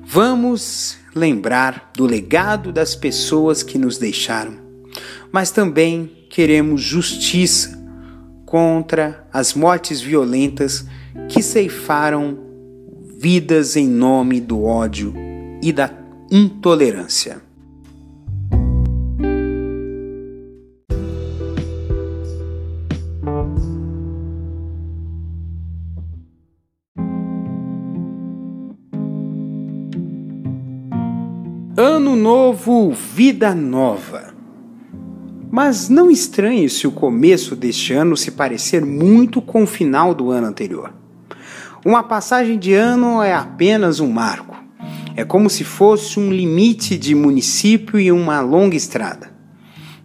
Vamos 0.05 0.97
lembrar 1.15 1.91
do 1.95 2.07
legado 2.07 2.73
das 2.73 2.95
pessoas 2.95 3.63
que 3.63 3.77
nos 3.77 3.99
deixaram, 3.99 4.55
mas 5.31 5.51
também 5.51 6.11
queremos 6.31 6.81
justiça 6.81 7.79
contra 8.47 9.27
as 9.31 9.53
mortes 9.53 10.01
violentas 10.01 10.87
que 11.29 11.43
ceifaram 11.43 12.39
vidas 13.19 13.77
em 13.77 13.87
nome 13.87 14.41
do 14.41 14.65
ódio 14.65 15.13
e 15.63 15.73
da 15.73 15.89
intolerância. 16.31 17.41
Ano 31.77 32.17
novo, 32.17 32.93
vida 32.93 33.55
nova. 33.55 34.35
Mas 35.51 35.89
não 35.89 36.11
estranhe 36.11 36.69
se 36.69 36.87
o 36.87 36.93
começo 36.93 37.57
deste 37.57 37.93
ano 37.95 38.17
se 38.17 38.33
parecer 38.33 38.85
muito 38.85 39.41
com 39.41 39.63
o 39.63 39.67
final 39.67 40.13
do 40.13 40.31
ano 40.31 40.49
anterior. 40.49 40.93
Uma 41.85 42.03
passagem 42.03 42.59
de 42.59 42.75
ano 42.75 43.23
é 43.23 43.33
apenas 43.33 44.01
um 44.01 44.11
marco. 44.11 44.68
É 45.19 45.25
como 45.25 45.51
se 45.51 45.65
fosse 45.65 46.21
um 46.21 46.31
limite 46.31 46.97
de 46.97 47.13
município 47.13 47.99
e 47.99 48.13
uma 48.13 48.41
longa 48.41 48.77
estrada. 48.77 49.29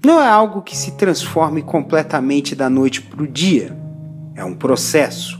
Não 0.03 0.19
é 0.19 0.27
algo 0.27 0.63
que 0.63 0.75
se 0.75 0.93
transforme 0.93 1.61
completamente 1.61 2.55
da 2.55 2.67
noite 2.67 2.99
para 2.99 3.21
o 3.21 3.27
dia. 3.27 3.77
É 4.33 4.43
um 4.43 4.55
processo. 4.55 5.39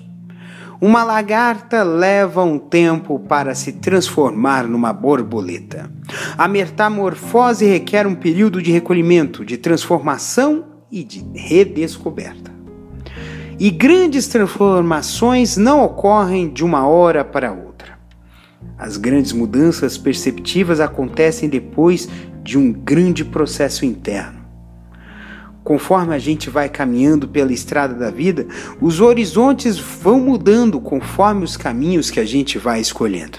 Uma 0.79 1.03
lagarta 1.03 1.81
leva 1.81 2.43
um 2.43 2.59
tempo 2.59 3.17
para 3.17 3.55
se 3.55 3.71
transformar 3.71 4.67
numa 4.67 4.93
borboleta. 4.93 5.89
A 6.37 6.47
metamorfose 6.47 7.65
requer 7.65 8.05
um 8.05 8.13
período 8.13 8.61
de 8.61 8.71
recolhimento, 8.71 9.43
de 9.43 9.57
transformação 9.57 10.65
e 10.91 11.03
de 11.03 11.25
redescoberta. 11.33 12.51
E 13.59 13.71
grandes 13.71 14.27
transformações 14.27 15.57
não 15.57 15.83
ocorrem 15.83 16.47
de 16.47 16.63
uma 16.63 16.87
hora 16.87 17.25
para 17.25 17.51
outra. 17.51 17.72
As 18.83 18.97
grandes 18.97 19.31
mudanças 19.31 19.97
perceptivas 19.97 20.81
acontecem 20.81 21.47
depois 21.47 22.09
de 22.43 22.57
um 22.57 22.69
grande 22.69 23.23
processo 23.23 23.85
interno. 23.85 24.41
Conforme 25.63 26.13
a 26.13 26.19
gente 26.19 26.49
vai 26.49 26.67
caminhando 26.67 27.25
pela 27.25 27.53
estrada 27.53 27.93
da 27.93 28.11
vida, 28.11 28.45
os 28.81 28.99
horizontes 28.99 29.79
vão 29.79 30.19
mudando 30.19 30.81
conforme 30.81 31.45
os 31.45 31.55
caminhos 31.55 32.11
que 32.11 32.19
a 32.19 32.25
gente 32.25 32.57
vai 32.57 32.81
escolhendo. 32.81 33.37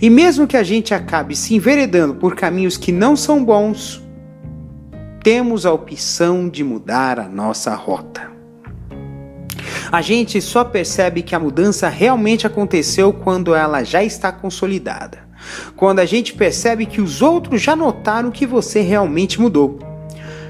E 0.00 0.10
mesmo 0.10 0.48
que 0.48 0.56
a 0.56 0.64
gente 0.64 0.92
acabe 0.92 1.36
se 1.36 1.54
enveredando 1.54 2.16
por 2.16 2.34
caminhos 2.34 2.76
que 2.76 2.90
não 2.90 3.14
são 3.14 3.44
bons, 3.44 4.02
temos 5.22 5.64
a 5.64 5.72
opção 5.72 6.48
de 6.48 6.64
mudar 6.64 7.20
a 7.20 7.28
nossa 7.28 7.72
rota. 7.72 8.31
A 9.92 10.00
gente 10.00 10.40
só 10.40 10.64
percebe 10.64 11.20
que 11.20 11.34
a 11.34 11.38
mudança 11.38 11.86
realmente 11.86 12.46
aconteceu 12.46 13.12
quando 13.12 13.54
ela 13.54 13.84
já 13.84 14.02
está 14.02 14.32
consolidada. 14.32 15.18
Quando 15.76 15.98
a 15.98 16.06
gente 16.06 16.32
percebe 16.32 16.86
que 16.86 17.02
os 17.02 17.20
outros 17.20 17.60
já 17.60 17.76
notaram 17.76 18.30
que 18.30 18.46
você 18.46 18.80
realmente 18.80 19.38
mudou. 19.38 19.78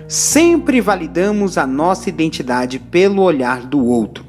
Sempre 0.06 0.80
validamos 0.80 1.58
a 1.58 1.66
nossa 1.66 2.08
identidade 2.08 2.78
pelo 2.78 3.20
olhar 3.20 3.66
do 3.66 3.84
outro. 3.84 4.24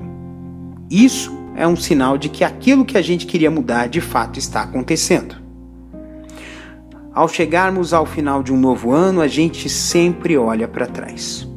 Isso 0.89 1.31
é 1.55 1.67
um 1.67 1.75
sinal 1.75 2.17
de 2.17 2.27
que 2.27 2.43
aquilo 2.43 2.83
que 2.83 2.97
a 2.97 3.01
gente 3.03 3.27
queria 3.27 3.51
mudar 3.51 3.87
de 3.87 4.01
fato 4.01 4.39
está 4.39 4.63
acontecendo. 4.63 5.35
Ao 7.13 7.27
chegarmos 7.27 7.93
ao 7.93 8.07
final 8.07 8.41
de 8.41 8.51
um 8.51 8.57
novo 8.59 8.91
ano, 8.91 9.21
a 9.21 9.27
gente 9.27 9.69
sempre 9.69 10.35
olha 10.35 10.67
para 10.67 10.87
trás. 10.87 11.47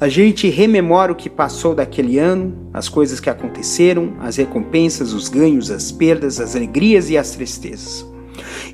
A 0.00 0.08
gente 0.08 0.48
rememora 0.48 1.10
o 1.10 1.16
que 1.16 1.28
passou 1.28 1.74
daquele 1.74 2.18
ano, 2.18 2.70
as 2.72 2.88
coisas 2.88 3.18
que 3.18 3.28
aconteceram, 3.28 4.14
as 4.20 4.36
recompensas, 4.36 5.12
os 5.12 5.28
ganhos, 5.28 5.72
as 5.72 5.90
perdas, 5.90 6.38
as 6.38 6.54
alegrias 6.54 7.10
e 7.10 7.18
as 7.18 7.32
tristezas. 7.32 8.06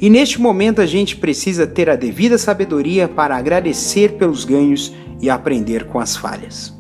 E 0.03 0.11
neste 0.11 0.39
momento 0.39 0.83
a 0.83 0.87
gente 0.87 1.17
precisa 1.17 1.67
ter 1.67 1.89
a 1.89 1.97
devida 1.97 2.37
sabedoria 2.37 3.09
para 3.09 3.39
agradecer 3.39 4.19
pelos 4.19 4.45
ganhos 4.45 4.95
e 5.19 5.31
aprender 5.31 5.87
com 5.87 5.99
as 5.99 6.15
falhas. 6.15 6.75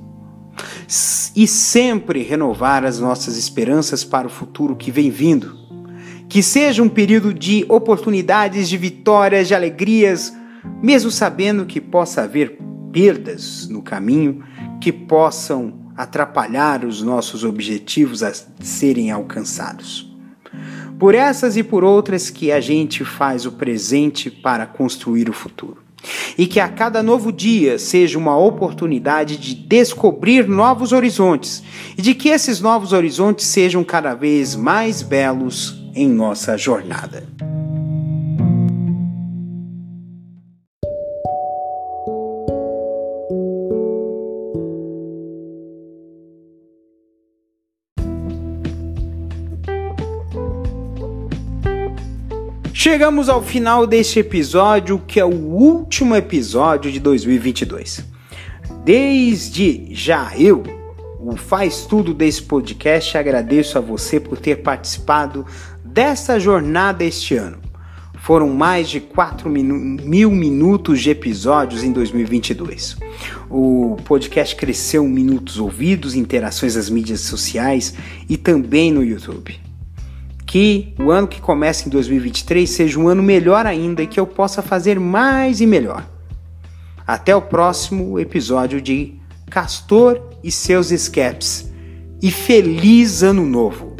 E 1.34 1.46
sempre 1.46 2.22
renovar 2.22 2.84
as 2.84 3.00
nossas 3.00 3.38
esperanças 3.38 4.04
para 4.04 4.26
o 4.26 4.30
futuro 4.30 4.76
que 4.76 4.90
vem 4.90 5.08
vindo. 5.08 5.56
Que 6.28 6.42
seja 6.42 6.82
um 6.82 6.88
período 6.90 7.32
de 7.32 7.64
oportunidades, 7.66 8.68
de 8.68 8.76
vitórias, 8.76 9.48
de 9.48 9.54
alegrias, 9.54 10.34
mesmo 10.82 11.10
sabendo 11.10 11.64
que 11.64 11.80
possa 11.80 12.24
haver 12.24 12.58
perdas 12.94 13.66
no 13.68 13.82
caminho 13.82 14.44
que 14.80 14.92
possam 14.92 15.90
atrapalhar 15.96 16.84
os 16.84 17.02
nossos 17.02 17.42
objetivos 17.42 18.22
a 18.22 18.32
serem 18.60 19.10
alcançados. 19.10 20.08
Por 20.96 21.12
essas 21.12 21.56
e 21.56 21.64
por 21.64 21.82
outras 21.82 22.30
que 22.30 22.52
a 22.52 22.60
gente 22.60 23.04
faz 23.04 23.46
o 23.46 23.52
presente 23.52 24.30
para 24.30 24.64
construir 24.64 25.28
o 25.28 25.32
futuro. 25.32 25.82
E 26.38 26.46
que 26.46 26.60
a 26.60 26.68
cada 26.68 27.02
novo 27.02 27.32
dia 27.32 27.78
seja 27.78 28.16
uma 28.18 28.36
oportunidade 28.36 29.38
de 29.38 29.54
descobrir 29.54 30.46
novos 30.46 30.92
horizontes 30.92 31.64
e 31.98 32.02
de 32.02 32.14
que 32.14 32.28
esses 32.28 32.60
novos 32.60 32.92
horizontes 32.92 33.46
sejam 33.46 33.82
cada 33.82 34.14
vez 34.14 34.54
mais 34.54 35.02
belos 35.02 35.82
em 35.94 36.08
nossa 36.08 36.56
jornada. 36.56 37.26
Chegamos 52.84 53.30
ao 53.30 53.42
final 53.42 53.86
deste 53.86 54.18
episódio, 54.18 54.98
que 55.06 55.18
é 55.18 55.24
o 55.24 55.34
último 55.34 56.14
episódio 56.14 56.92
de 56.92 57.00
2022. 57.00 58.04
Desde 58.84 59.88
já 59.94 60.36
eu, 60.36 60.62
o 61.18 61.34
Faz 61.34 61.86
Tudo 61.86 62.12
desse 62.12 62.42
podcast, 62.42 63.16
agradeço 63.16 63.78
a 63.78 63.80
você 63.80 64.20
por 64.20 64.36
ter 64.36 64.56
participado 64.56 65.46
dessa 65.82 66.38
jornada 66.38 67.02
este 67.02 67.36
ano. 67.36 67.56
Foram 68.18 68.50
mais 68.50 68.90
de 68.90 69.00
4 69.00 69.48
mil 69.48 70.30
minutos 70.30 71.00
de 71.00 71.08
episódios 71.08 71.82
em 71.82 71.90
2022. 71.90 72.98
O 73.48 73.96
podcast 74.04 74.54
cresceu 74.54 75.06
em 75.06 75.10
minutos 75.10 75.58
ouvidos, 75.58 76.14
interações 76.14 76.76
nas 76.76 76.90
mídias 76.90 77.22
sociais 77.22 77.94
e 78.28 78.36
também 78.36 78.92
no 78.92 79.02
YouTube 79.02 79.58
que 80.54 80.94
o 81.00 81.10
ano 81.10 81.26
que 81.26 81.40
começa 81.40 81.88
em 81.88 81.90
2023 81.90 82.70
seja 82.70 83.00
um 83.00 83.08
ano 83.08 83.24
melhor 83.24 83.66
ainda 83.66 84.04
e 84.04 84.06
que 84.06 84.20
eu 84.20 84.26
possa 84.26 84.62
fazer 84.62 85.00
mais 85.00 85.60
e 85.60 85.66
melhor. 85.66 86.08
Até 87.04 87.34
o 87.34 87.42
próximo 87.42 88.20
episódio 88.20 88.80
de 88.80 89.14
Castor 89.50 90.22
e 90.44 90.52
seus 90.52 90.92
escapes. 90.92 91.72
E 92.22 92.30
feliz 92.30 93.24
ano 93.24 93.44
novo! 93.44 93.96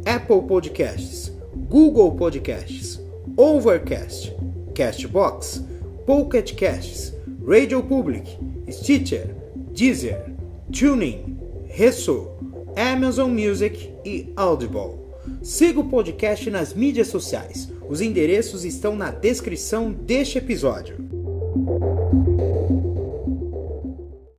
Apple 0.06 0.42
Podcasts, 0.48 1.32
Google 1.70 2.16
Podcasts, 2.16 3.00
Overcast, 3.38 4.36
Castbox, 4.74 5.64
Pocket 6.06 6.56
Casts, 6.56 7.14
Radio 7.46 7.84
Public, 7.84 8.38
Stitcher, 8.70 9.36
Deezer, 9.74 10.26
Tuning, 10.72 11.38
Resso, 11.68 12.30
Amazon 12.76 13.32
Music 13.32 13.94
e 14.04 14.34
Audible. 14.36 15.01
Siga 15.42 15.80
o 15.80 15.90
podcast 15.90 16.50
nas 16.50 16.74
mídias 16.74 17.08
sociais. 17.08 17.72
Os 17.90 18.02
endereços 18.02 18.64
estão 18.64 18.96
na 18.96 19.12
descrição 19.12 19.92
deste 19.92 20.38
episódio. 20.38 20.98